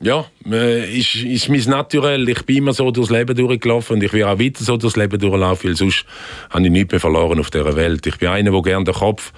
Ja, 0.00 0.26
äh, 0.48 0.98
ist, 0.98 1.16
ist 1.16 1.48
mein 1.48 1.60
Naturell. 1.62 2.28
Ich 2.28 2.44
bin 2.44 2.58
immer 2.58 2.72
so 2.72 2.90
durchs 2.90 3.10
Leben 3.10 3.34
durchgelaufen 3.34 3.96
und 3.96 4.02
ich 4.02 4.12
will 4.12 4.24
auch 4.24 4.38
weiter 4.38 4.62
so 4.62 4.76
durchs 4.76 4.96
Leben 4.96 5.18
durchlaufen, 5.18 5.70
weil 5.70 5.76
sonst 5.76 6.04
habe 6.50 6.64
ich 6.64 6.70
nichts 6.70 6.92
mehr 6.92 7.00
verloren 7.00 7.40
auf 7.40 7.50
dieser 7.50 7.74
Welt. 7.74 8.06
Ich 8.06 8.18
bin 8.18 8.28
einer, 8.28 8.50
der 8.50 8.62
gerne 8.62 8.84
den 8.84 8.94
Kopf 8.94 9.32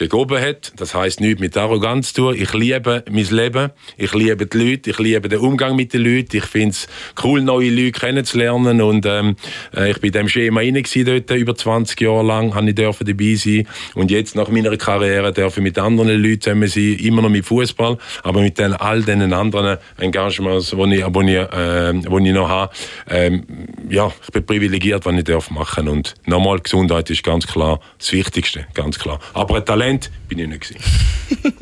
gegen 0.00 0.16
oben 0.16 0.40
hat. 0.40 0.72
Das 0.76 0.94
heißt 0.94 1.20
nichts 1.20 1.40
mit 1.40 1.56
Arroganz 1.58 2.14
zu 2.14 2.22
tun. 2.22 2.34
Ich 2.34 2.54
liebe 2.54 3.04
mein 3.10 3.26
Leben. 3.26 3.70
Ich 3.98 4.14
liebe 4.14 4.46
die 4.46 4.58
Leute. 4.58 4.90
Ich 4.90 4.98
liebe 4.98 5.28
den 5.28 5.40
Umgang 5.40 5.76
mit 5.76 5.92
den 5.92 6.02
Leuten. 6.02 6.38
Ich 6.38 6.46
finde 6.46 6.70
es 6.70 6.88
cool, 7.22 7.42
neue 7.42 7.68
Leute 7.68 7.92
kennenzulernen. 7.92 8.80
Und 8.80 9.04
ähm, 9.04 9.36
äh, 9.76 9.90
ich 9.90 10.00
bin 10.00 10.08
in 10.08 10.12
dem 10.12 10.28
Schema 10.28 10.60
rein 10.60 10.82
dort, 11.04 11.30
über 11.32 11.54
20 11.54 12.00
Jahre 12.00 12.22
lang, 12.22 12.54
habe 12.54 12.70
ich 12.70 12.74
dabei 12.74 13.34
sein. 13.34 13.68
Und 13.94 14.10
jetzt, 14.10 14.34
nach 14.34 14.48
meiner 14.48 14.74
Karriere, 14.78 15.32
darf 15.32 15.58
ich 15.58 15.62
mit 15.62 15.78
anderen 15.78 16.20
Leuten 16.20 16.40
zusammen 16.40 16.68
sein. 16.68 16.96
Immer 16.98 17.20
noch 17.20 17.28
mit 17.28 17.44
Fußball, 17.44 17.98
aber 18.22 18.40
mit 18.40 18.58
den, 18.58 18.72
all 18.72 19.02
den 19.02 19.32
anderen 19.34 19.76
Engagements, 19.98 20.70
die 20.70 20.94
ich, 20.94 21.04
wo 21.06 21.20
ich, 21.20 21.28
äh, 21.28 22.10
wo 22.10 22.18
ich 22.18 22.32
noch 22.32 22.48
habe. 22.48 22.72
Ähm, 23.10 23.44
ja, 23.90 24.10
ich 24.24 24.32
bin 24.32 24.46
privilegiert, 24.46 25.04
was 25.04 25.14
ich 25.14 25.24
darf 25.24 25.50
machen. 25.50 25.88
Und 25.88 26.14
nochmal, 26.24 26.58
Gesundheit 26.60 27.10
ist 27.10 27.22
ganz 27.22 27.46
klar 27.46 27.80
das 27.98 28.12
Wichtigste, 28.12 28.66
ganz 28.72 28.98
klar. 28.98 29.20
Aber 29.34 29.56
ein 29.56 29.64
Talent 29.66 29.89
Talent 29.90 30.10
bin 30.28 30.38
ich 30.38 30.48
nicht. 30.48 30.70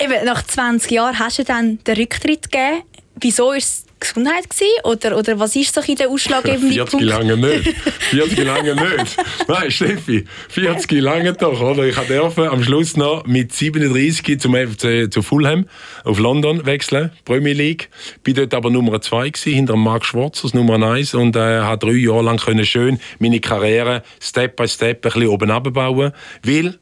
Eben, 0.00 0.24
nach 0.24 0.44
20 0.44 0.90
Jahren 0.90 1.18
hast 1.18 1.38
du 1.38 1.44
dann 1.44 1.78
den 1.84 1.96
Rücktritt 1.96 2.50
gegeben. 2.50 2.82
Wieso 3.20 3.52
ist 3.52 3.64
es 3.64 3.84
Gesundheit 4.00 4.48
gewesen? 4.48 4.70
Oder, 4.84 5.18
oder 5.18 5.40
was 5.40 5.56
ist 5.56 5.74
so 5.74 5.80
in 5.80 5.96
der 5.96 6.08
ausschlaggebende 6.08 6.72
40 6.72 6.90
Punkt? 6.92 7.04
lange 7.04 7.36
nicht. 7.36 7.68
40 8.10 8.44
lange 8.44 8.74
nicht. 8.76 9.16
Nein, 9.48 9.70
Steffi, 9.72 10.24
40 10.50 11.00
lange 11.00 11.32
doch, 11.32 11.60
oder? 11.60 11.84
Ich 11.84 11.96
durfte 11.96 12.48
am 12.48 12.62
Schluss 12.62 12.96
noch 12.96 13.26
mit 13.26 13.52
37 13.52 14.38
zum 14.38 14.54
FC 14.54 15.12
zu 15.12 15.22
Fulham 15.22 15.66
auf 16.04 16.20
London 16.20 16.64
wechseln, 16.64 17.10
Premier 17.24 17.54
League. 17.54 17.90
Bin 18.22 18.34
dort 18.34 18.54
aber 18.54 18.70
Nummer 18.70 19.00
2 19.00 19.30
gewesen, 19.30 19.52
hinter 19.52 19.74
Marc 19.74 20.04
Schwarz 20.04 20.44
Nummer 20.54 20.80
1 20.92 21.14
und 21.14 21.34
äh, 21.34 21.40
habe 21.40 21.84
drei 21.84 21.96
Jahre 21.96 22.22
lang 22.22 22.36
können 22.38 22.64
schön 22.64 23.00
meine 23.18 23.40
Karriere 23.40 24.04
Step 24.20 24.54
by 24.54 24.68
Step 24.68 25.04
ein 25.04 25.10
bisschen 25.12 25.26
oben 25.26 25.50
abbauen, 25.50 26.12
weil 26.44 26.78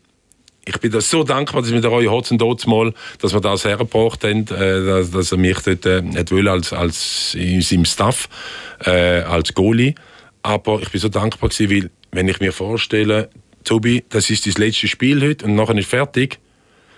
ich 0.69 0.79
bin 0.81 0.91
das 0.91 1.09
so 1.09 1.23
dankbar, 1.23 1.63
dass 1.63 1.73
wir 1.73 1.81
der 1.81 1.91
Roy 1.91 2.07
Hodgson 2.07 2.39
dort 2.39 2.67
mal, 2.67 2.93
dass 3.21 3.33
wir 3.33 3.41
das 3.41 3.65
hergebracht 3.65 4.25
haben, 4.25 4.47
äh, 4.49 4.85
dass, 4.85 5.11
dass, 5.13 5.33
er 5.33 5.39
mich 5.39 5.59
dort 5.61 5.87
äh, 5.87 6.31
will 6.31 6.49
als, 6.49 6.73
als 6.73 7.35
in 7.35 7.63
seinem 7.63 7.85
Staff, 7.85 8.29
äh, 8.85 9.21
als 9.21 9.55
Goalie. 9.55 9.95
Aber 10.43 10.83
ich 10.83 10.91
bin 10.91 11.01
so 11.01 11.09
dankbar 11.09 11.51
gewesen, 11.51 11.71
weil, 11.71 11.91
wenn 12.11 12.29
ich 12.29 12.41
mir 12.41 12.53
vorstelle, 12.53 13.31
Tobi, 13.65 14.05
das 14.09 14.29
ist 14.31 14.47
das 14.47 14.59
letzte 14.59 14.89
Spiel 14.89 15.23
heute 15.23 15.45
und 15.45 15.55
nachher 15.55 15.77
ist 15.77 15.89
fertig. 15.89 16.39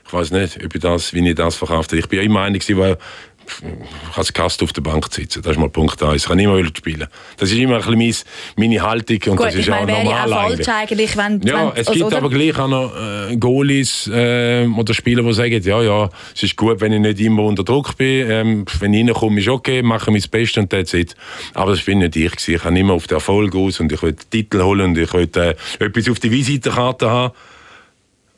Ich 0.06 0.12
weiß 0.12 0.30
nicht, 0.30 0.64
ob 0.64 0.74
ich 0.74 0.80
das, 0.80 1.12
wie 1.12 1.26
ich 1.28 1.34
das 1.34 1.56
verkauft 1.56 1.90
habe. 1.90 1.98
Ich 1.98 2.08
bin 2.08 2.20
immer 2.20 2.42
einer, 2.42 2.56
ich 2.56 2.64
als 4.14 4.32
Gast 4.32 4.62
auf 4.62 4.72
der 4.72 4.82
Bank 4.82 5.12
sitzen. 5.12 5.42
Das 5.42 5.52
ist 5.52 5.58
mal 5.58 5.68
Punkt 5.68 6.02
1. 6.02 6.22
Ich 6.22 6.28
kann 6.28 6.38
immer 6.38 6.64
spielen. 6.66 7.06
Das 7.36 7.50
ist 7.50 7.58
immer 7.58 7.84
ein 7.84 7.98
bisschen 7.98 8.28
meine 8.56 8.82
Haltung 8.82 9.18
und 9.26 9.36
Gut, 9.36 9.46
das 9.46 9.54
ist 9.54 9.60
ich 9.60 9.68
meine, 9.68 9.92
auch 9.92 10.04
normal 10.04 10.32
auch 10.32 10.48
falsch 10.48 10.68
eigentlich, 10.68 11.16
wenn, 11.16 11.40
Ja, 11.42 11.72
wenn, 11.74 11.80
es 11.80 11.88
also, 11.88 11.92
gibt 11.92 12.06
oder? 12.06 12.16
aber 12.18 12.30
gleich 12.30 12.58
auch 12.58 12.68
noch 12.68 12.92
äh, 13.30 13.36
Goalies 13.36 14.06
äh, 14.08 14.66
oder 14.66 14.94
Spieler, 14.94 15.22
die 15.22 15.32
sagen, 15.32 15.62
ja, 15.62 15.82
ja, 15.82 16.10
es 16.34 16.42
ist 16.42 16.56
gut, 16.56 16.80
wenn 16.80 16.92
ich 16.92 17.00
nicht 17.00 17.20
immer 17.20 17.44
unter 17.44 17.64
Druck 17.64 17.96
bin. 17.96 18.30
Ähm, 18.30 18.64
wenn 18.80 18.94
ich 18.94 19.06
reinkomme, 19.06 19.40
ist 19.40 19.48
okay, 19.48 19.82
mache 19.82 20.10
mein 20.10 20.22
Bestes 20.30 20.62
und 20.62 20.70
that's 20.70 20.94
it. 20.94 21.14
Aber 21.54 21.72
das 21.72 21.82
bin 21.82 21.98
nicht 21.98 22.16
ich. 22.16 22.30
Gewesen. 22.32 22.54
Ich 22.54 22.64
habe 22.64 22.78
immer 22.78 22.94
auf 22.94 23.06
den 23.06 23.16
Erfolg 23.16 23.54
aus 23.54 23.80
und 23.80 23.92
ich 23.92 24.02
will 24.02 24.14
Titel 24.30 24.62
holen 24.62 24.90
und 24.90 24.98
ich 24.98 25.12
will 25.12 25.28
äh, 25.36 25.54
etwas 25.78 26.08
auf 26.08 26.20
die 26.20 26.30
Visitenkarte 26.30 27.10
haben 27.10 27.32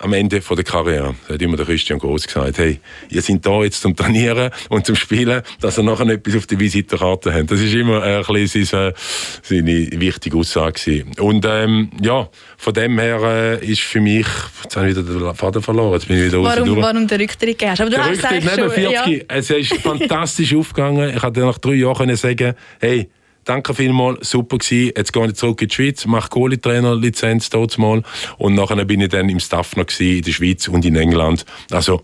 am 0.01 0.13
Ende 0.15 0.41
von 0.41 0.57
der 0.57 0.65
Karriere. 0.65 1.15
Da 1.29 1.35
hat 1.35 1.43
immer 1.43 1.57
der 1.57 1.67
Christian 1.67 1.99
Groß 1.99 2.27
gesagt, 2.27 2.59
hey, 2.59 2.81
ihr 3.11 3.23
seid 3.23 3.45
da 3.45 3.63
jetzt 3.63 3.83
zum 3.83 3.95
Trainieren 3.95 4.51
und 4.71 4.87
zum 4.87 4.97
Spielen, 4.97 5.43
dass 5.61 5.79
ihr 5.79 5.85
nachher 5.85 6.07
etwas 6.09 6.37
auf 6.37 6.47
der 6.47 6.59
Visitenkarte 6.59 7.33
habt. 7.33 7.51
Das 7.51 7.61
ist 7.61 7.75
immer 7.75 8.05
äh, 8.05 8.17
ein 8.17 8.25
bisschen 8.25 8.65
seine, 8.65 8.95
seine 9.43 10.01
wichtige 10.01 10.39
Aussage 10.39 10.73
gewesen. 10.73 11.13
Und 11.19 11.45
ähm, 11.47 11.91
ja, 12.01 12.29
von 12.57 12.73
dem 12.73 12.99
her 12.99 13.21
äh, 13.61 13.67
ist 13.67 13.83
für 13.83 14.01
mich, 14.01 14.27
jetzt 14.65 14.77
habe 14.77 14.89
ich 14.89 14.97
wieder 14.97 15.07
den 15.07 15.35
Faden 15.35 15.63
verloren, 15.63 15.95
jetzt 15.95 16.09
bin 16.09 16.17
ich 16.17 16.25
wieder 16.25 16.43
warum, 16.43 16.77
warum 16.81 17.07
der 17.07 17.21
Rücktritt 17.21 17.59
gehst. 17.59 17.81
Aber 17.81 17.91
du 17.91 17.97
der 17.97 18.07
hast 18.07 18.23
Rücktritt 18.23 18.45
neben 18.45 18.57
schon, 18.57 18.71
40, 18.71 19.19
ja. 19.19 19.25
es 19.29 19.51
ist 19.51 19.75
fantastisch 19.83 20.55
aufgegangen. 20.57 21.11
Ich 21.15 21.21
konnte 21.21 21.41
nach 21.41 21.59
drei 21.59 21.75
Jahren 21.75 22.17
sagen, 22.17 22.55
hey, 22.81 23.11
Danke 23.45 23.75
vielmals, 23.75 24.31
super 24.31 24.59
gewesen. 24.59 24.93
Jetzt 24.97 25.13
gehe 25.13 25.27
ich 25.27 25.35
zurück 25.35 25.63
in 25.63 25.69
die 25.69 25.75
Schweiz, 25.75 26.05
mache 26.07 26.29
Goalie-Trainer-Lizenz 26.29 27.51
dort 27.51 27.79
mal 27.79 28.03
und 28.39 28.55
nachher 28.55 28.85
bin 28.85 29.01
ich 29.01 29.09
dann 29.09 29.29
im 29.29 29.41
Staff 29.41 29.77
noch 29.77 29.87
gewesen, 29.87 30.19
in 30.19 30.23
der 30.23 30.33
Schweiz 30.33 30.69
und 30.69 30.85
in 30.85 30.97
England. 30.97 31.45
Also 31.71 32.03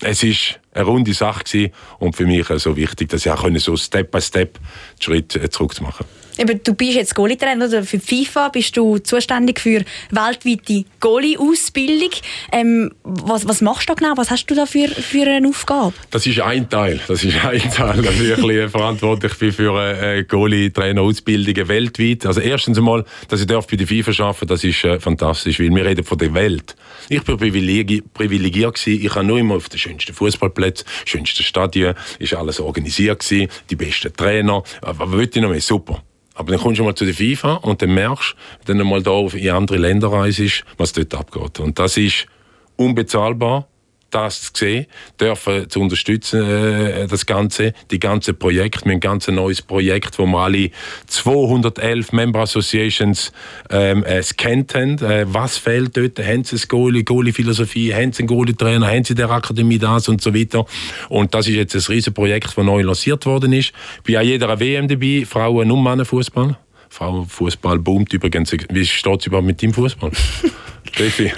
es 0.00 0.22
ist 0.22 0.60
eine 0.72 0.84
runde 0.84 1.14
Sache 1.14 1.44
gewesen 1.44 1.72
und 1.98 2.16
für 2.16 2.26
mich 2.26 2.46
so 2.48 2.76
wichtig, 2.76 3.08
dass 3.10 3.24
ich 3.24 3.32
auch 3.32 3.48
so 3.56 3.76
Step 3.76 4.10
by 4.10 4.20
Step 4.20 4.58
Schritt 5.00 5.36
äh, 5.36 5.48
zurück 5.50 5.74
zu 5.74 5.82
machen. 5.82 6.06
Eben, 6.36 6.60
du 6.62 6.74
bist 6.74 6.96
jetzt 6.96 7.14
Goalie-Trainer 7.14 7.66
oder 7.66 7.84
für 7.84 8.00
FIFA 8.00 8.48
bist 8.48 8.76
du 8.76 8.98
zuständig 8.98 9.60
für 9.60 9.84
weltweite 10.10 10.84
Goalie-Ausbildung. 11.00 12.10
Ähm, 12.50 12.90
was, 13.04 13.46
was 13.46 13.60
machst 13.60 13.88
du 13.88 13.94
da 13.94 14.00
genau? 14.00 14.16
Was 14.16 14.30
hast 14.30 14.46
du 14.46 14.54
da 14.54 14.66
für, 14.66 14.88
für 14.88 15.26
eine 15.28 15.48
Aufgabe? 15.48 15.94
Das 16.10 16.26
ist 16.26 16.40
ein 16.40 16.68
Teil. 16.68 17.00
Das 17.06 17.22
ist 17.22 17.36
ein 17.44 17.60
Teil, 17.70 18.02
dass 18.02 18.20
ich 18.20 18.36
ein 18.36 18.68
verantwortlich 18.68 19.38
bin 19.38 19.52
für 19.52 19.80
äh, 19.80 20.24
Goalie-Trainer-Ausbildungen 20.24 21.68
weltweit. 21.68 22.26
Also 22.26 22.40
erstens 22.40 22.78
einmal, 22.78 23.04
dass 23.28 23.40
ich 23.40 23.46
darf 23.46 23.68
bei 23.68 23.76
der 23.76 23.86
FIFA 23.86 24.24
arbeiten, 24.24 24.46
das 24.48 24.64
ist 24.64 24.84
äh, 24.84 24.98
fantastisch, 24.98 25.60
weil 25.60 25.70
wir 25.70 25.84
reden 25.84 26.04
von 26.04 26.18
der 26.18 26.34
Welt. 26.34 26.74
Ich 27.08 27.22
bin 27.22 27.36
privilegi 27.36 28.02
privilegiert 28.02 28.74
gewesen. 28.74 29.04
Ich 29.04 29.14
habe 29.14 29.24
nur 29.24 29.38
immer 29.38 29.56
auf 29.56 29.68
den 29.68 29.78
schönsten 29.78 30.14
Fußballplätzen, 30.14 30.86
schönsten 31.04 31.44
Stadien, 31.44 31.94
ist 32.18 32.34
alles 32.34 32.58
organisiert 32.58 33.20
gewesen, 33.20 33.48
die 33.70 33.76
besten 33.76 34.12
Trainer. 34.12 34.62
Was 34.80 35.12
will 35.12 35.28
ich 35.32 35.40
noch 35.40 35.50
mehr? 35.50 35.60
Super. 35.60 36.02
Aber 36.34 36.50
dann 36.52 36.60
kommst 36.60 36.80
du 36.80 36.84
mal 36.84 36.94
zu 36.94 37.04
der 37.04 37.14
FIFA 37.14 37.54
und 37.56 37.80
dann 37.80 37.94
merkst 37.94 38.34
du, 38.64 38.68
wenn 38.68 38.78
du 38.78 38.84
mal 38.84 39.02
da 39.02 39.20
in 39.20 39.50
andere 39.50 39.78
Länder 39.78 40.12
reist, 40.12 40.64
was 40.76 40.92
dort 40.92 41.14
abgeht. 41.14 41.60
Und 41.60 41.78
das 41.78 41.96
ist 41.96 42.26
unbezahlbar, 42.76 43.68
das 44.14 44.52
zu 44.52 44.64
sehen, 44.64 44.86
dürfen 45.20 45.68
zu 45.68 45.80
unterstützen, 45.80 46.42
äh, 46.42 47.06
das 47.06 47.26
Ganze, 47.26 47.72
die 47.90 47.98
ganze 47.98 48.34
Projekt. 48.34 48.84
Wir 48.84 48.92
haben 48.92 48.96
ein 48.96 49.00
ganz 49.00 49.28
neues 49.28 49.62
Projekt, 49.62 50.18
wo 50.18 50.26
wir 50.26 50.38
alle 50.38 50.70
211 51.06 52.12
Member 52.12 52.40
Associations 52.40 53.32
ähm, 53.70 54.04
äh, 54.04 54.22
scannt 54.22 54.74
haben. 54.74 54.98
Äh, 54.98 55.26
was 55.26 55.58
fehlt 55.58 55.96
dort? 55.96 56.18
Haben 56.18 56.44
sie 56.44 56.56
eine 56.56 56.66
Goalie, 56.66 57.04
Goalie-Philosophie? 57.04 57.92
Haben 57.94 58.12
sie 58.12 58.20
einen 58.20 58.28
Goalie-Trainer? 58.28 58.86
Haben 58.86 59.04
sie 59.04 59.12
in 59.12 59.16
der 59.16 59.30
Akademie 59.30 59.78
das 59.78 60.08
und 60.08 60.20
so 60.20 60.34
weiter? 60.34 60.66
Und 61.08 61.34
das 61.34 61.48
ist 61.48 61.54
jetzt 61.54 61.74
ein 61.74 61.82
riesiges 61.88 62.14
Projekt, 62.14 62.56
das 62.56 62.64
neu 62.64 62.82
lanciert 62.82 63.26
worden 63.26 63.52
ist. 63.52 63.72
Bei 64.06 64.22
jeder 64.22 64.58
WM 64.60 64.88
dabei, 64.88 65.24
Frauen- 65.28 65.70
und 65.70 65.82
Männerfußball. 65.82 66.56
Frauenfußball 66.88 67.80
boomt 67.80 68.12
übrigens. 68.12 68.52
Wie 68.70 68.86
steht 68.86 69.20
es 69.20 69.26
überhaupt 69.26 69.46
mit 69.46 69.60
dem 69.60 69.74
Fußball? 69.74 70.12
Steffi, 70.92 71.32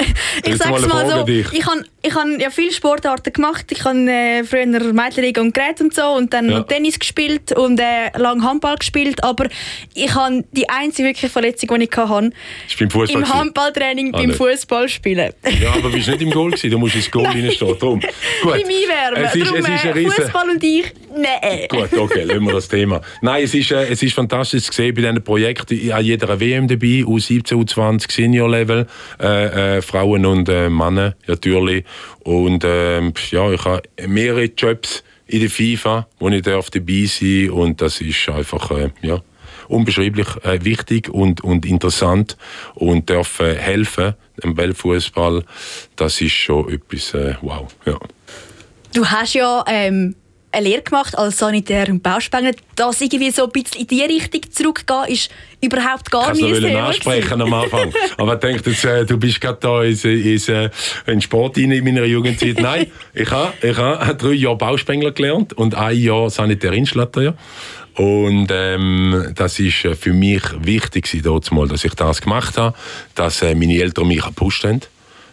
Ich 0.44 0.56
sag's 0.56 0.86
mal 0.86 1.08
so, 1.10 1.22
dich. 1.22 1.50
ich 1.52 1.64
habe 1.64 1.82
ich 2.06 2.14
hab 2.14 2.26
ja 2.40 2.50
viele 2.50 2.72
Sportarten 2.72 3.32
gemacht. 3.32 3.66
Ich 3.70 3.84
habe 3.84 3.98
äh, 4.10 4.44
früher 4.44 4.66
Mädchenliga 4.66 5.40
und 5.40 5.52
Gerät 5.54 5.80
und 5.80 5.92
so 5.94 6.02
und 6.02 6.32
dann 6.32 6.50
Ja. 6.50 6.62
Tennis 6.62 6.98
gespielt 6.98 7.52
und 7.52 7.80
äh, 7.80 8.16
lang 8.16 8.42
Handball 8.44 8.76
gespielt. 8.76 9.22
Aber 9.24 9.46
ich 9.94 10.14
habe 10.14 10.44
die 10.52 10.68
einzige 10.68 11.08
wirkliche 11.08 11.28
Verletzung, 11.28 11.78
die 11.78 11.84
ich 11.84 11.96
hatte, 11.96 12.30
Ist 12.68 12.78
beim 12.78 12.90
Fußball 12.90 13.22
im. 13.22 13.28
Handballtraining 13.34 14.14
Ah, 14.14 14.18
beim. 14.18 14.32
Fußballspielen. 14.32 15.32
Ja, 15.60 15.70
aber 15.72 15.82
du 15.82 15.92
bist 15.92 16.08
nicht 16.08 16.22
im 16.22 16.30
Goal 16.30 16.50
gewesen, 16.50 16.70
du 16.70 16.78
musst 16.78 16.94
ins 16.94 17.10
Goal 17.10 17.26
reinstehen. 17.26 17.78
Drum. 17.78 18.00
Gut. 18.42 18.52
Einwärmen. 18.52 19.24
Es 19.24 19.34
ist, 19.34 19.46
Darum, 19.46 19.58
es 19.58 19.68
ist 19.68 19.84
äh, 19.84 19.90
riesen... 19.90 20.12
Fußball 20.12 20.50
und 20.50 20.62
ich, 20.64 20.84
nein. 21.16 21.68
Gut, 21.68 21.98
okay, 21.98 22.22
lassen 22.22 22.44
wir 22.46 22.52
das 22.52 22.68
Thema. 22.68 23.00
Nein, 23.22 23.44
es 23.44 23.54
ist, 23.54 23.70
äh, 23.72 23.88
es 23.88 24.02
ist 24.02 24.14
fantastisch 24.14 24.64
zu 24.64 24.72
sehen 24.72 24.94
bei 24.94 25.02
diesen 25.02 25.22
Projekten. 25.24 25.92
An 25.92 26.04
jeder 26.04 26.38
WM 26.40 26.68
dabei, 26.68 27.02
U17, 27.04 27.52
U20, 27.54 28.10
Senior-Level, 28.12 28.86
äh, 29.20 29.76
äh, 29.78 29.82
Frauen 29.82 30.24
und 30.26 30.48
äh, 30.48 30.68
Männer 30.68 31.14
natürlich. 31.26 31.84
Und 32.20 32.64
ähm, 32.66 33.12
ja, 33.30 33.50
ich 33.50 33.64
habe 33.64 33.82
mehrere 34.06 34.44
Jobs 34.44 35.04
in 35.26 35.40
der 35.40 35.50
FIFA, 35.50 36.06
wo 36.18 36.28
ich 36.28 36.42
darf 36.42 36.70
dabei 36.70 37.04
sein 37.06 37.50
und 37.50 37.80
das 37.80 38.00
ist 38.00 38.28
einfach, 38.28 38.70
äh, 38.70 38.90
ja, 39.02 39.20
unbeschreiblich 39.68 40.28
äh, 40.44 40.64
wichtig 40.64 41.08
und, 41.08 41.42
und 41.42 41.66
interessant 41.66 42.36
und 42.74 43.08
dürfen 43.08 43.56
helfen 43.56 44.14
im 44.42 44.56
Weltfußball. 44.56 45.44
Das 45.96 46.20
ist 46.20 46.32
schon 46.32 46.72
etwas, 46.72 47.14
äh, 47.14 47.34
wow, 47.42 47.66
ja. 47.84 47.98
Du 48.92 49.04
hast 49.04 49.34
ja 49.34 49.64
ähm, 49.66 50.14
eine 50.52 50.68
Lehre 50.68 50.82
gemacht 50.82 51.16
als 51.16 51.38
Sanitär- 51.38 51.88
und 51.88 52.02
Bauspengler. 52.02 52.52
Das 52.74 53.00
irgendwie 53.00 53.30
so 53.30 53.44
ein 53.44 53.50
bisschen 53.50 53.80
in 53.80 53.86
die 53.86 54.02
Richtung 54.02 54.40
zurückgehen, 54.50 55.04
ist 55.08 55.30
überhaupt 55.60 56.10
gar 56.10 56.32
nicht 56.32 56.42
du 56.42 56.60
Thema 56.60 56.88
ansprechen 56.88 57.40
am 57.40 57.52
Anfang. 57.52 57.92
Aber 58.16 58.34
ich 58.34 58.40
denke, 58.40 58.70
jetzt, 58.70 58.84
äh, 58.84 59.04
du 59.04 59.18
bist 59.18 59.40
gerade 59.40 59.58
da 59.60 59.82
in, 59.82 59.96
in, 59.96 60.70
in, 61.06 61.20
Sport 61.20 61.58
rein 61.58 61.72
in 61.72 61.84
meiner 61.84 62.04
Jugendzeit. 62.04 62.60
Nein, 62.60 62.86
ich 63.14 63.30
habe 63.30 63.52
ich 63.62 63.76
ha 63.76 64.12
drei 64.14 64.32
Jahre 64.32 64.56
Bauspengler 64.56 65.12
gelernt 65.12 65.52
und 65.52 65.74
ein 65.74 65.96
Jahr 65.98 66.30
Sanitärinstallateur. 66.30 67.34
Und 67.96 68.48
ähm, 68.50 69.32
das 69.34 69.58
ist 69.58 69.84
äh, 69.84 69.94
für 69.94 70.12
mich 70.12 70.42
wichtig 70.60 71.08
dass 71.68 71.84
ich 71.84 71.94
das 71.94 72.20
gemacht 72.20 72.58
habe, 72.58 72.76
dass 73.14 73.40
äh, 73.42 73.54
meine 73.54 73.80
Eltern 73.80 74.08
mich 74.08 74.22
gepusht 74.22 74.64
haben. 74.64 74.80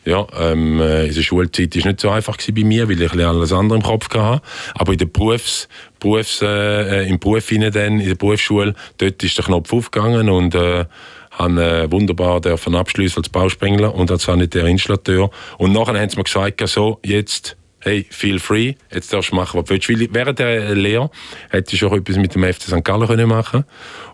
Ja, 0.06 0.28
ähm, 0.38 0.82
äh, 0.82 1.08
in 1.08 1.14
der 1.14 1.22
Schulzeit 1.22 1.76
war 1.78 1.88
nicht 1.88 2.02
so 2.02 2.10
einfach 2.10 2.38
bei 2.38 2.64
mir, 2.64 2.90
weil 2.90 3.02
ich 3.02 3.12
alles 3.14 3.54
andere 3.54 3.78
im 3.78 3.84
Kopf 3.84 4.10
hatte. 4.14 4.42
Aber 4.76 4.92
in 4.92 4.98
der 4.98 5.06
Berufs, 5.06 5.70
Berufs, 6.00 6.42
äh, 6.42 7.08
im 7.08 7.20
Beruf 7.20 7.48
dann, 7.50 8.00
in 8.00 8.08
der 8.08 8.16
Berufsschule, 8.16 8.76
dort 8.98 9.24
ist 9.24 9.38
der 9.38 9.46
Knopf 9.46 9.72
aufgegangen 9.72 10.30
und 10.30 10.56
äh, 10.56 10.86
habe 11.32 11.64
äh, 11.64 11.92
wunderbar 11.92 12.42
dürfen 12.42 12.76
abschließen 12.76 13.18
als 13.18 13.30
Bauspengler 13.30 13.96
und 13.96 14.12
als 14.12 14.24
sanitärer 14.24 14.68
Installateur. 14.68 15.30
Und 15.58 15.72
nachher 15.72 16.00
haben 16.00 16.10
sie 16.10 16.18
mir 16.18 16.24
gesagt, 16.24 16.68
so, 16.68 17.00
jetzt 17.04 17.56
hey, 17.84 18.06
feel 18.10 18.40
free, 18.40 18.76
jetzt 18.94 19.12
darfst 19.12 19.32
du 19.32 19.36
machen, 19.36 19.60
was 19.60 19.66
du 19.66 19.74
willst. 19.74 19.90
Weil 19.90 20.08
während 20.12 20.40
der 20.40 20.74
Lehre 20.76 21.10
hätte 21.50 21.76
ich 21.76 21.84
auch 21.84 21.94
etwas 21.94 22.16
mit 22.16 22.34
dem 22.34 22.44
FC 22.44 22.64
St. 22.64 22.84
Gallen 22.84 23.08
können 23.08 23.28
machen 23.28 23.66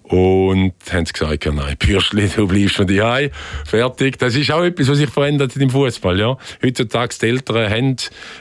und 0.09 0.73
haben 0.91 1.05
sie 1.05 1.13
gesagt, 1.13 1.45
ja, 1.45 1.51
nein, 1.51 1.75
Bürschli, 1.77 2.27
du 2.35 2.47
bleibst 2.47 2.77
von 2.77 2.87
dir 2.87 3.29
fertig. 3.65 4.17
Das 4.17 4.35
ist 4.35 4.51
auch 4.51 4.63
etwas, 4.63 4.87
was 4.89 4.97
sich 4.97 5.09
verändert 5.09 5.55
im 5.55 5.69
Fußball. 5.69 6.19
Ja. 6.19 6.35
Heutzutage 6.63 7.15
die 7.21 7.27
Eltern 7.27 7.69
haben, 7.69 7.95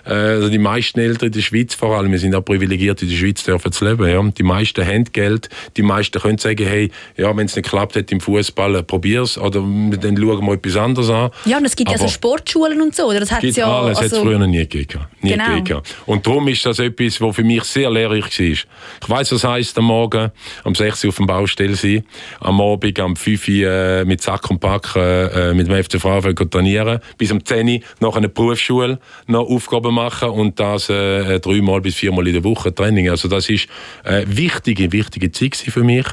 äh, 0.06 0.12
also 0.12 0.48
die 0.48 0.58
meisten 0.58 0.98
Eltern 0.98 1.26
in 1.26 1.32
der 1.32 1.40
Schweiz 1.42 1.74
vor 1.74 1.98
allem, 1.98 2.10
wir 2.10 2.18
sind 2.18 2.34
auch 2.34 2.44
privilegiert 2.44 3.02
in 3.02 3.10
der 3.10 3.16
Schweiz 3.16 3.44
dürfen 3.44 3.70
zu 3.70 3.84
leben. 3.84 4.08
Ja. 4.08 4.22
Die 4.22 4.42
meisten 4.42 4.86
haben 4.86 5.04
Geld, 5.12 5.50
die 5.76 5.82
meisten 5.82 6.18
können 6.22 6.38
sagen, 6.38 6.66
hey, 6.66 6.90
ja, 7.18 7.36
wenn 7.36 7.44
es 7.44 7.54
nicht 7.54 7.68
klappt 7.68 7.96
hat 7.96 8.10
im 8.12 8.20
Fußball, 8.22 8.76
äh, 8.76 8.82
probier's 8.82 9.36
oder 9.36 9.60
dann 9.60 10.16
schauen 10.16 10.46
wir 10.46 10.54
etwas 10.54 10.76
anderes 10.76 11.10
an. 11.10 11.30
Ja, 11.44 11.58
und 11.58 11.66
es 11.66 11.76
gibt 11.76 11.90
ja 11.90 11.98
so 11.98 12.08
Sportschulen 12.08 12.80
und 12.80 12.96
so, 12.96 13.08
oder? 13.08 13.20
Das 13.20 13.30
hat's 13.30 13.56
ja 13.56 13.70
alles, 13.70 13.98
also, 13.98 14.00
hat 14.00 14.12
es 14.12 14.18
früher 14.18 14.38
noch 14.38 14.46
nie 14.46 14.66
gegeben. 14.66 15.02
Nie 15.20 15.32
genau. 15.32 15.56
gegeben. 15.56 15.82
Und 16.06 16.26
darum 16.26 16.48
ist 16.48 16.64
das 16.64 16.78
etwas, 16.78 17.20
was 17.20 17.36
für 17.36 17.44
mich 17.44 17.64
sehr 17.64 17.90
lehrreich 17.90 18.24
war. 18.24 18.46
Ich 18.46 18.66
weiss, 19.06 19.32
was 19.32 19.44
heisst 19.44 19.76
am 19.76 19.84
Morgen 19.84 20.30
um 20.64 20.74
6 20.74 21.04
Uhr 21.04 21.08
auf 21.10 21.16
dem 21.16 21.26
Baustelle 21.26 21.57
sein, 21.58 22.04
am 22.40 22.60
Abend 22.60 22.98
um 22.98 23.16
5 23.16 23.48
Uhr 23.48 23.54
äh, 23.66 24.04
mit 24.04 24.22
Sack 24.22 24.50
und 24.50 24.60
Pack 24.60 24.94
äh, 24.96 25.52
mit 25.54 25.68
dem 25.68 25.82
FC 25.82 26.00
Frauenfeld 26.00 26.50
trainieren, 26.50 27.00
bis 27.16 27.30
um 27.30 27.44
10 27.44 27.68
Uhr 27.68 27.80
nach 28.00 28.16
einer 28.16 28.28
Berufsschule 28.28 28.98
noch 29.26 29.48
Aufgaben 29.48 29.94
machen 29.94 30.30
und 30.30 30.58
das 30.58 30.88
äh, 30.88 31.40
dreimal 31.40 31.80
bis 31.80 31.94
viermal 31.94 32.26
in 32.26 32.34
der 32.34 32.44
Woche 32.44 32.74
Training. 32.74 33.10
Also 33.10 33.28
das 33.28 33.48
ist 33.48 33.68
eine 34.04 34.24
wichtige, 34.36 34.92
wichtige 34.92 35.30
Zeit 35.32 35.56
für 35.56 35.84
mich 35.84 36.06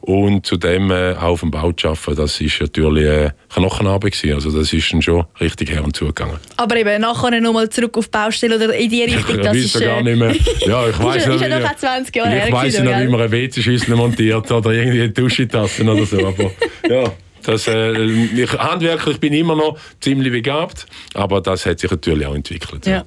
und 0.00 0.46
zudem 0.46 0.90
äh, 0.90 1.14
auch 1.14 1.30
auf 1.30 1.40
dem 1.40 1.50
Bau 1.50 1.72
zu 1.72 1.88
arbeiten, 1.88 2.16
das 2.16 2.40
ist 2.40 2.60
natürlich 2.60 3.06
äh, 3.06 3.30
Knochenarbeit 3.54 4.12
gewesen. 4.12 4.34
Also 4.34 4.50
das 4.50 4.72
ist 4.72 4.92
dann 4.92 5.02
schon 5.02 5.24
richtig 5.40 5.70
her 5.70 5.84
und 5.84 5.96
zugegangen. 5.96 6.36
Aber 6.56 6.76
eben 6.76 7.00
nachher 7.00 7.40
nochmal 7.40 7.68
zurück 7.68 7.96
auf 7.98 8.06
die 8.06 8.10
Baustelle 8.10 8.56
oder 8.56 8.74
in 8.74 8.90
die 8.90 9.02
Richtung, 9.04 9.40
das 9.42 9.56
ist... 9.56 9.80
gar 9.80 10.02
nicht 10.02 10.18
mehr. 10.18 10.34
Ja, 10.66 10.88
ich 10.88 10.98
weiss 11.02 11.26
ist, 11.26 11.34
ist 11.34 11.42
ja 11.42 11.58
noch 11.58 11.74
20 11.74 12.16
Jahre 12.16 12.42
Ich 12.46 12.52
weiss 12.52 12.78
noch, 12.78 12.98
wie 12.98 13.08
man 13.08 13.20
eine 13.20 13.32
WC-Schüssel 13.32 13.96
montiert 13.96 14.50
oder 14.50 14.72
irgendwie 14.94 15.14
Duschentassen 15.14 15.88
oder 15.88 16.06
so, 16.06 16.26
aber 16.26 16.50
ja... 16.88 17.04
Das, 17.44 17.66
äh, 17.66 18.04
ich, 18.04 18.52
handwerklich 18.52 19.18
bin 19.20 19.32
ich 19.32 19.40
immer 19.40 19.56
noch 19.56 19.78
ziemlich 20.00 20.32
begabt, 20.32 20.86
aber 21.14 21.40
das 21.40 21.66
hat 21.66 21.80
sich 21.80 21.90
natürlich 21.90 22.26
auch 22.26 22.34
entwickelt. 22.34 22.86
Ja. 22.86 23.04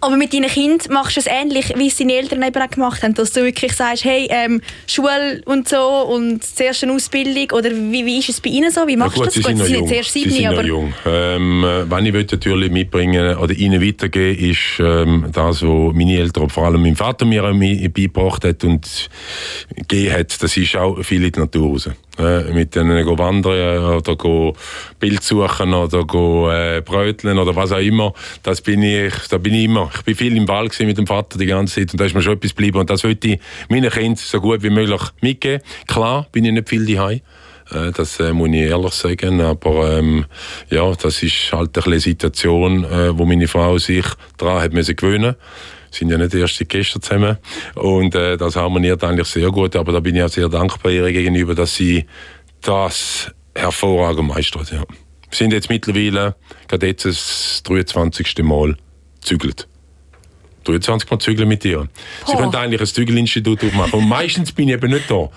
Aber 0.00 0.16
mit 0.16 0.34
deinen 0.34 0.48
Kindern 0.48 0.92
machst 0.92 1.16
du 1.16 1.20
es 1.20 1.26
ähnlich, 1.26 1.72
wie 1.76 1.86
es 1.86 1.96
deine 1.96 2.14
Eltern 2.14 2.42
eben 2.42 2.60
auch 2.60 2.70
gemacht 2.70 3.02
haben, 3.02 3.14
dass 3.14 3.32
du 3.32 3.44
wirklich 3.44 3.72
sagst, 3.72 4.04
hey, 4.04 4.26
ähm, 4.30 4.60
Schule 4.86 5.42
und 5.44 5.68
so 5.68 5.78
und 5.78 6.42
zuerst 6.44 6.82
eine 6.82 6.92
Ausbildung 6.92 7.56
oder 7.56 7.70
wie, 7.70 8.04
wie 8.04 8.18
ist 8.18 8.28
es 8.28 8.40
bei 8.40 8.50
ihnen 8.50 8.70
so? 8.70 8.86
Wie 8.86 8.96
machst 8.96 9.16
ja, 9.16 9.24
gut, 9.24 9.36
du 9.36 9.40
das? 9.40 9.44
Sie 9.48 9.54
gut, 9.54 9.66
sind, 9.66 9.88
sie 9.88 10.02
sind 10.02 10.24
sie 10.24 10.30
sind 10.30 10.52
noch 10.52 10.62
jung. 10.62 10.92
Ähm, 11.06 11.64
was 11.88 12.02
ich 12.02 12.12
natürlich 12.12 12.70
mitbringen 12.70 13.36
oder 13.36 13.54
ihnen 13.54 13.80
weitergeben 13.80 14.50
ist 14.50 14.80
ähm, 14.80 15.26
das, 15.32 15.62
was 15.62 15.94
meine 15.94 16.18
Eltern, 16.18 16.48
vor 16.50 16.66
allem 16.66 16.82
mein 16.82 16.96
Vater 16.96 17.24
mir 17.24 17.42
beigebracht 17.42 18.44
hat 18.44 18.64
und 18.64 19.08
gegeben 19.76 20.12
hat, 20.12 20.42
das 20.42 20.56
ist 20.56 20.76
auch 20.76 21.02
viel 21.02 21.24
in 21.24 21.32
die 21.32 21.40
Natur 21.40 21.68
raus. 21.68 21.90
Äh, 22.22 22.52
mit 22.52 22.74
denen 22.74 23.04
go 23.04 23.18
wandern 23.18 23.96
oder 23.96 24.16
go 24.16 24.54
Bild 25.00 25.22
suchen 25.22 25.74
oder 25.74 26.04
go 26.04 26.50
äh, 26.50 26.80
bröteln 26.84 27.38
oder 27.38 27.54
was 27.56 27.72
auch 27.72 27.78
immer. 27.78 28.14
Das 28.42 28.60
bin 28.60 28.82
ich, 28.82 29.12
da 29.28 29.38
bin 29.38 29.54
ich 29.54 29.64
immer. 29.64 29.90
Ich 29.94 30.02
bin 30.02 30.14
viel 30.14 30.36
im 30.36 30.46
Wald 30.46 30.78
mit 30.80 30.98
dem 30.98 31.06
Vater 31.06 31.38
die 31.38 31.46
ganze 31.46 31.80
Zeit 31.80 31.92
und 31.92 32.00
da 32.00 32.04
ist 32.04 32.14
mir 32.14 32.22
schon 32.22 32.34
etwas 32.34 32.50
geblieben 32.50 32.78
und 32.78 32.90
das 32.90 33.02
wollte 33.04 33.28
ich 33.28 33.40
meinen 33.68 33.90
Kindern 33.90 34.16
so 34.16 34.40
gut 34.40 34.62
wie 34.62 34.70
möglich 34.70 35.02
mitgeben. 35.20 35.62
Klar 35.86 36.26
bin 36.30 36.44
ich 36.44 36.52
nicht 36.52 36.68
viel 36.68 36.86
daheim. 36.86 37.20
Äh, 37.70 37.92
das 37.92 38.20
äh, 38.20 38.32
muss 38.32 38.48
ich 38.48 38.54
ehrlich 38.54 38.92
sagen. 38.92 39.40
Aber 39.40 39.98
ähm, 39.98 40.24
ja, 40.70 40.92
das 40.94 41.22
ist 41.22 41.52
halt 41.52 41.84
eine 41.84 42.00
Situation, 42.00 42.84
äh, 42.84 43.16
wo 43.18 43.24
meine 43.24 43.48
Frau 43.48 43.78
sich 43.78 44.06
daran 44.36 44.62
hat 44.62 44.96
gewöhnen 44.96 45.34
sind 45.92 46.10
ja 46.10 46.18
nicht 46.18 46.34
erst 46.34 46.56
seit 46.56 46.68
gestern 46.68 47.02
zusammen. 47.02 47.38
Und 47.74 48.14
äh, 48.14 48.36
das 48.36 48.56
harmoniert 48.56 49.04
eigentlich 49.04 49.28
sehr 49.28 49.50
gut. 49.50 49.76
Aber 49.76 49.92
da 49.92 50.00
bin 50.00 50.16
ich 50.16 50.22
auch 50.22 50.28
sehr 50.28 50.48
dankbar 50.48 50.90
ihr 50.90 51.10
gegenüber, 51.12 51.54
dass 51.54 51.76
sie 51.76 52.06
das 52.60 53.30
hervorragend 53.54 54.28
meistert. 54.28 54.72
Ja. 54.72 54.80
Wir 54.80 55.36
sind 55.36 55.52
jetzt 55.52 55.68
mittlerweile, 55.68 56.36
gerade 56.68 56.86
jetzt 56.86 57.04
das 57.04 57.62
23. 57.64 58.38
Mal 58.42 58.76
zügelt. 59.20 59.68
23 60.64 61.10
Mal 61.10 61.18
zügeln 61.18 61.48
mit 61.48 61.64
dir. 61.64 61.88
Sie 62.26 62.36
können 62.36 62.54
eigentlich 62.54 62.80
ein 62.80 62.86
Zügelinstitut 62.86 63.64
aufmachen. 63.64 64.00
Und 64.00 64.08
meistens 64.08 64.52
bin 64.52 64.68
ich 64.68 64.74
eben 64.74 64.92
nicht 64.92 65.10
da. 65.10 65.28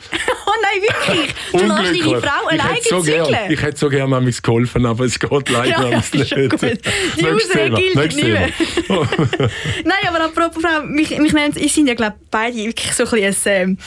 Nein, 0.80 1.18
wirklich. 1.18 1.36
Du 1.52 1.58
lässt 1.60 2.06
deine 2.06 2.22
Frau 2.22 2.48
alleine 2.48 2.82
so 2.82 3.02
zügeln. 3.02 3.38
ich 3.50 3.62
hätte 3.62 3.78
so 3.78 3.90
gerne 3.90 4.16
nämlich 4.16 4.42
geholfen, 4.42 4.86
aber 4.86 5.06
es 5.06 5.20
geht 5.20 5.50
leider 5.50 5.70
ja, 5.70 5.90
ja, 5.90 5.98
nicht. 5.98 6.30
Schon 6.30 6.50
gut. 6.50 6.62
Die 6.62 7.28
Ausrede 7.28 7.76
gilt 7.76 8.16
nicht 8.16 8.24
mehr. 8.24 8.50
nein, 9.84 10.08
aber 10.08 10.26
apropos 10.26 10.62
Frau, 10.62 10.84
mich, 10.84 11.18
mich 11.18 11.34
nennt, 11.34 11.58
ich 11.58 11.74
sind 11.74 11.88
ja 11.88 11.94
glaube 11.94 12.16
beide 12.32 12.58
wirklich 12.58 12.94
so 12.94 13.04
ein 13.04 13.10
bisschen 13.10 13.54
ein, 13.54 13.70
ähm, 13.70 13.78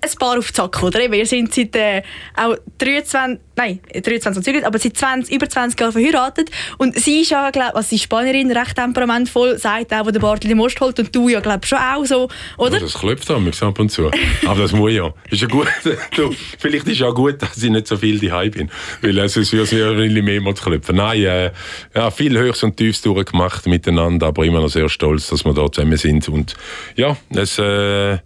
ein 0.00 0.10
Paar 0.18 0.38
auf 0.38 0.52
Zack, 0.52 0.82
oder? 0.82 1.10
Wir 1.10 1.26
sind 1.26 1.52
seit 1.52 1.74
äh, 1.74 2.02
auch 2.36 2.56
23, 2.78 3.38
nein, 3.56 3.80
23 3.92 4.44
Zügel, 4.44 4.64
aber 4.64 4.78
seit 4.78 4.96
20, 4.96 5.34
über 5.34 5.48
20 5.48 5.78
Jahren 5.80 5.92
verheiratet. 5.92 6.50
Und 6.78 6.98
sie 6.98 7.22
ist 7.22 7.30
ja, 7.30 7.50
glaube 7.50 7.74
also 7.74 7.94
ist 7.94 8.02
Spanierin, 8.02 8.50
recht 8.52 8.76
temperamentvoll, 8.76 9.58
sagt 9.58 9.92
auch, 9.92 10.06
wo 10.06 10.10
der 10.10 10.20
Bartel 10.20 10.48
die 10.48 10.54
Most 10.54 10.80
holt. 10.80 10.98
Und 10.98 11.14
du 11.14 11.28
ja, 11.28 11.40
glaube 11.40 11.66
schon 11.66 11.78
auch 11.78 12.04
so, 12.04 12.28
oder? 12.56 12.74
Ja, 12.74 12.80
das 12.80 12.94
klopft 12.94 13.30
an 13.30 13.44
mich 13.44 13.60
ab 13.62 13.78
und 13.78 13.90
zu. 13.90 14.10
aber 14.46 14.62
das 14.62 14.72
muss 14.72 14.92
ja. 14.92 15.12
Ist 15.30 15.42
ja 15.42 15.48
gut. 15.48 15.68
du, 16.16 16.34
vielleicht 16.58 16.86
ist 16.86 17.00
ja 17.00 17.10
gut, 17.10 17.42
dass 17.42 17.56
ich 17.62 17.70
nicht 17.70 17.86
so 17.86 17.96
viel 17.96 18.18
daheim 18.20 18.50
bin. 18.50 18.70
Weil 19.02 19.18
es 19.18 19.36
ist 19.36 19.52
ja 19.52 19.64
sehr 19.64 19.96
viel 19.96 20.22
mehr 20.22 20.54
zu 20.54 20.64
klopfen. 20.64 20.96
Nein, 20.96 21.22
äh, 21.24 21.50
ja, 21.94 22.10
viel 22.10 22.38
Höchst 22.38 22.62
und 22.62 22.76
Tiefs 22.76 23.02
durchgemacht 23.02 23.66
miteinander, 23.66 24.28
aber 24.28 24.44
immer 24.44 24.60
noch 24.60 24.68
sehr 24.68 24.88
stolz, 24.88 25.28
dass 25.28 25.44
wir 25.44 25.54
da 25.54 25.70
zusammen 25.70 25.96
sind. 25.96 26.28
Und 26.28 26.54
ja, 26.96 27.16
es... 27.30 27.58
Äh, 27.58 28.18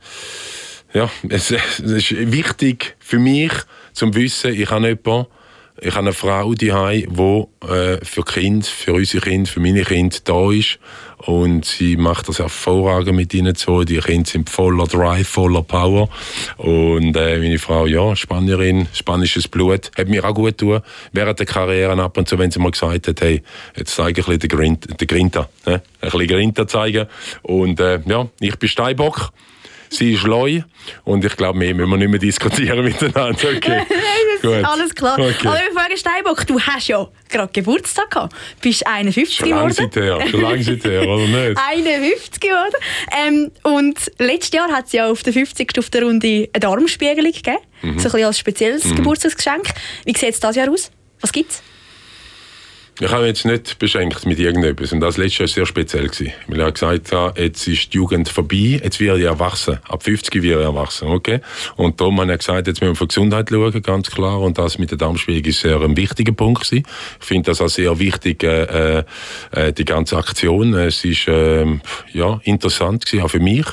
ja, 0.93 1.11
es, 1.29 1.51
es 1.51 1.81
ist 1.81 2.33
wichtig 2.33 2.97
für 2.99 3.19
mich, 3.19 3.53
zum 3.93 4.15
Wissen, 4.15 4.55
ich 4.55 4.71
habe 4.71 4.89
jemanden, 4.89 5.27
ich 5.81 5.95
habe 5.95 6.07
eine 6.07 6.13
Frau 6.13 6.55
die 6.55 6.67
die 6.67 7.67
äh, 7.67 8.05
für 8.05 8.23
Kind, 8.25 8.67
für 8.67 8.93
unsere 8.93 9.27
Kinder, 9.27 9.51
für 9.51 9.61
meine 9.61 9.83
Kinder 9.83 10.17
da 10.23 10.53
ist. 10.53 10.79
Und 11.17 11.65
sie 11.65 11.97
macht 11.97 12.29
das 12.29 12.41
hervorragend 12.41 13.17
mit 13.17 13.33
ihnen 13.33 13.55
so. 13.55 13.85
Die 13.85 13.99
Kinder 13.99 14.29
sind 14.29 14.51
voller 14.51 14.87
Drive, 14.87 15.29
voller 15.29 15.63
Power. 15.63 16.09
Und 16.57 17.17
äh, 17.17 17.39
meine 17.39 17.59
Frau, 17.59 17.87
ja, 17.87 18.15
Spanierin, 18.15 18.89
spanisches 18.93 19.49
Blut, 19.49 19.91
hat 19.97 20.09
mir 20.09 20.25
auch 20.25 20.35
gut 20.35 20.59
getan. 20.59 20.83
Während 21.13 21.39
der 21.39 21.47
Karriere 21.47 22.01
ab 22.03 22.17
und 22.19 22.29
zu, 22.29 22.39
wenn 22.39 22.51
sie 22.51 22.61
mal 22.61 22.71
gesagt 22.71 23.09
hat, 23.09 23.21
hey, 23.21 23.43
jetzt 23.77 23.95
zeige 23.95 24.21
ich 24.21 24.29
ein 24.29 24.39
bisschen 24.39 24.79
den 24.81 25.09
Grinta, 25.09 25.49
ne? 25.65 25.83
ein 26.01 26.11
bisschen 26.11 26.27
Grinta 26.27 26.67
zeigen. 26.67 27.07
Und 27.43 27.81
äh, 27.81 28.01
ja, 28.05 28.29
ich 28.41 28.57
bin 28.59 28.69
Steinbock 28.69 29.33
sie 29.93 30.15
ist 30.15 30.25
leu 30.25 30.63
und 31.05 31.25
ich 31.25 31.37
glaube, 31.37 31.59
mehr 31.59 31.75
müssen 31.75 31.91
wir 31.91 31.97
nicht 31.97 32.11
mehr 32.11 32.19
diskutieren 32.19 32.85
miteinander. 32.85 33.49
Okay. 33.57 33.83
Gut. 34.43 34.65
Alles 34.65 34.95
klar. 34.95 35.19
Okay. 35.19 35.47
Aber 35.47 35.59
wir 35.59 35.73
fragen 35.73 35.97
Steinbock, 35.97 36.47
du 36.47 36.61
hast 36.61 36.89
ja 36.89 37.07
gerade 37.29 37.53
Geburtstag 37.53 38.11
gehabt. 38.11 38.35
Bist 38.61 38.87
51 38.87 39.37
schon 39.37 39.49
geworden. 39.49 39.73
Seither, 39.73 40.27
schon 40.27 40.41
lange 40.41 40.63
seither, 40.63 41.03
oder 41.09 41.27
nicht? 41.27 41.61
51 41.71 42.41
geworden. 42.41 42.75
Ähm, 43.27 43.51
und 43.63 43.99
letztes 44.19 44.53
Jahr 44.53 44.71
hat 44.71 44.87
es 44.87 44.93
ja 44.93 45.11
auf 45.11 45.23
der 45.23 45.33
50. 45.33 45.79
auf 45.79 45.91
der 45.91 46.03
Runde 46.03 46.49
eine 46.53 46.61
Darmspiegelung 46.61 47.33
gegeben. 47.33 47.59
Mhm. 47.83 47.99
So 47.99 48.09
ein 48.09 48.13
bisschen 48.13 48.25
als 48.25 48.39
spezielles 48.39 48.85
mhm. 48.85 48.97
Geburtstagsgeschenk. 48.97 49.69
Wie 50.05 50.17
sieht 50.17 50.31
es 50.31 50.41
dieses 50.41 50.57
Jahr 50.57 50.71
aus? 50.71 50.91
Was 51.21 51.33
gibt's? 51.33 51.63
Ich 53.01 53.11
habe 53.11 53.27
jetzt 53.27 53.47
nicht 53.47 53.79
beschenkt 53.79 54.27
mit 54.27 54.39
irgendetwas. 54.39 54.93
Und 54.93 55.01
das 55.01 55.17
letzte 55.17 55.39
Jahr 55.39 55.49
war 55.49 55.55
sehr 55.55 55.67
speziell. 55.67 56.09
Gewesen, 56.09 56.33
weil 56.47 56.69
ich 56.69 56.75
gesagt 56.75 57.13
habe, 57.13 57.41
jetzt 57.41 57.67
ist 57.67 57.93
die 57.93 57.97
Jugend 57.97 58.29
vorbei, 58.29 58.81
jetzt 58.83 59.01
werde 59.01 59.21
ich 59.21 59.27
erwachsen. 59.27 59.79
Ab 59.89 60.03
50 60.03 60.43
werde 60.43 60.61
ich 60.61 60.67
erwachsen. 60.67 61.09
Okay? 61.09 61.41
Und 61.77 62.01
darum 62.01 62.21
habe 62.21 62.31
ich 62.33 62.39
gesagt, 62.39 62.67
jetzt 62.67 62.83
müssen 62.83 62.91
wir 62.91 62.93
auf 62.93 62.99
die 62.99 63.09
Gesundheit 63.09 63.49
schauen, 63.49 63.83
ganz 63.83 64.11
klar. 64.11 64.41
Und 64.41 64.59
das 64.59 64.79
mit 64.79 64.91
der 64.91 64.99
Darmspiegelung 64.99 65.49
ist 65.49 65.61
sehr 65.61 65.81
ein 65.81 65.97
wichtiger 65.97 66.33
Punkt. 66.33 66.65
Gewesen. 66.65 66.85
Ich 67.19 67.27
finde 67.27 67.51
das 67.51 67.63
auch 67.63 67.69
sehr 67.69 67.99
wichtig, 67.99 68.45
äh, 68.45 69.05
äh, 69.53 69.73
die 69.73 69.85
ganze 69.87 70.19
Aktion. 70.19 70.75
Es 70.75 71.03
ist 71.05 71.29
äh, 71.29 71.65
ja, 72.13 72.41
interessant 72.45 73.07
gewesen, 73.07 73.25
auch 73.25 73.31
für 73.31 73.41
mich. 73.41 73.67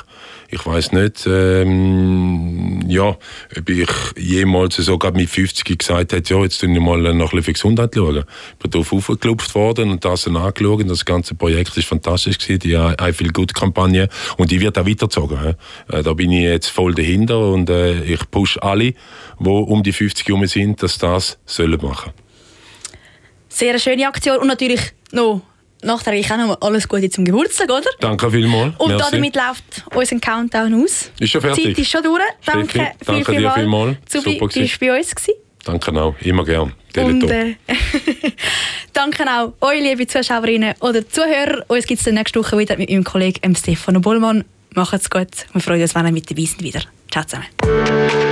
Ich 0.52 0.66
weiß 0.66 0.92
nicht, 0.92 1.26
ähm, 1.26 2.82
ja, 2.88 3.16
ob 3.56 3.68
ich 3.68 3.88
jemals 4.18 4.76
sogar 4.76 5.12
mit 5.12 5.30
50 5.30 5.78
gesagt 5.78 6.12
hätte, 6.12 6.34
ja, 6.34 6.42
jetzt 6.42 6.60
tun 6.60 6.74
wir 6.74 6.80
mal 6.80 7.14
noch 7.14 7.32
ein 7.32 7.42
für 7.42 7.52
Gesundheit 7.52 7.94
schauen. 7.94 8.24
Ich 8.52 8.58
bin 8.58 8.70
darauf 8.72 8.92
aufgeklopft 8.92 9.54
worden 9.54 9.90
und 9.90 10.04
das 10.04 10.26
angeschaut. 10.26 10.90
Das 10.90 11.04
ganze 11.04 11.36
Projekt 11.36 11.76
ist 11.76 11.86
fantastisch 11.86 12.38
gewesen, 12.38 12.58
die 12.58 12.72
I 12.72 13.12
Feel 13.12 13.30
Good 13.30 13.54
Kampagne. 13.54 14.08
Und 14.38 14.50
die 14.50 14.60
wird 14.60 14.76
auch 14.76 14.86
weitergezogen. 14.86 15.54
Äh, 15.88 16.02
da 16.02 16.12
bin 16.14 16.32
ich 16.32 16.42
jetzt 16.42 16.68
voll 16.68 16.94
dahinter 16.94 17.38
und 17.38 17.70
äh, 17.70 18.02
ich 18.02 18.28
push 18.30 18.58
alle, 18.60 18.94
die 19.38 19.48
um 19.48 19.84
die 19.84 19.92
50 19.92 20.26
herum 20.26 20.46
sind, 20.46 20.82
dass 20.82 20.98
das 20.98 21.38
sollen 21.46 21.80
machen. 21.80 22.12
Sehr 23.48 23.78
schöne 23.78 24.08
Aktion 24.08 24.38
und 24.38 24.48
natürlich 24.48 24.80
noch 25.12 25.42
nachträglich 25.82 26.30
auch 26.30 26.36
nochmal 26.36 26.58
alles 26.60 26.88
Gute 26.88 27.10
zum 27.10 27.24
Geburtstag, 27.24 27.70
oder? 27.70 27.88
Danke 28.00 28.30
vielmals. 28.30 28.74
Und 28.78 28.90
Merci. 28.90 29.10
damit 29.10 29.36
läuft 29.36 29.84
unser 29.94 30.18
Countdown 30.18 30.82
aus. 30.82 31.10
Ist 31.18 31.30
schon 31.30 31.40
fertig. 31.40 31.64
Die 31.64 31.74
Zeit 31.74 31.78
ist 31.78 31.90
schon 31.90 32.02
durch. 32.02 32.22
Danke, 32.44 32.92
Danke 33.04 33.32
viel, 33.32 33.40
dir 33.40 33.50
vielmals. 33.52 33.96
Zubi, 34.06 34.38
Super 34.38 34.48
du 34.48 34.68
bei 34.80 34.98
uns. 34.98 35.14
Gewesen. 35.14 35.34
Danke 35.64 36.00
auch, 36.00 36.14
immer 36.20 36.44
gern. 36.44 36.72
Teleton. 36.92 37.22
Und, 37.22 37.30
äh, 37.30 37.54
danke 38.92 39.24
auch 39.24 39.52
euch, 39.60 39.82
liebe 39.82 40.06
Zuschauerinnen 40.06 40.74
oder 40.80 41.06
Zuhörer. 41.06 41.64
Uns 41.68 41.86
gibt 41.86 42.00
es 42.00 42.12
nächste 42.12 42.40
Woche 42.40 42.58
wieder 42.58 42.76
mit 42.76 42.90
meinem 42.90 43.04
Kollegen 43.04 43.54
Stefano 43.54 44.00
Bollmann. 44.00 44.44
Macht's 44.74 45.10
gut. 45.10 45.28
Wir 45.52 45.60
freuen 45.60 45.82
uns, 45.82 45.94
wenn 45.94 46.06
ihr 46.06 46.12
mit 46.12 46.30
dabei 46.30 46.44
seid. 46.44 46.88
Ciao 47.10 47.24
zusammen. 47.24 48.29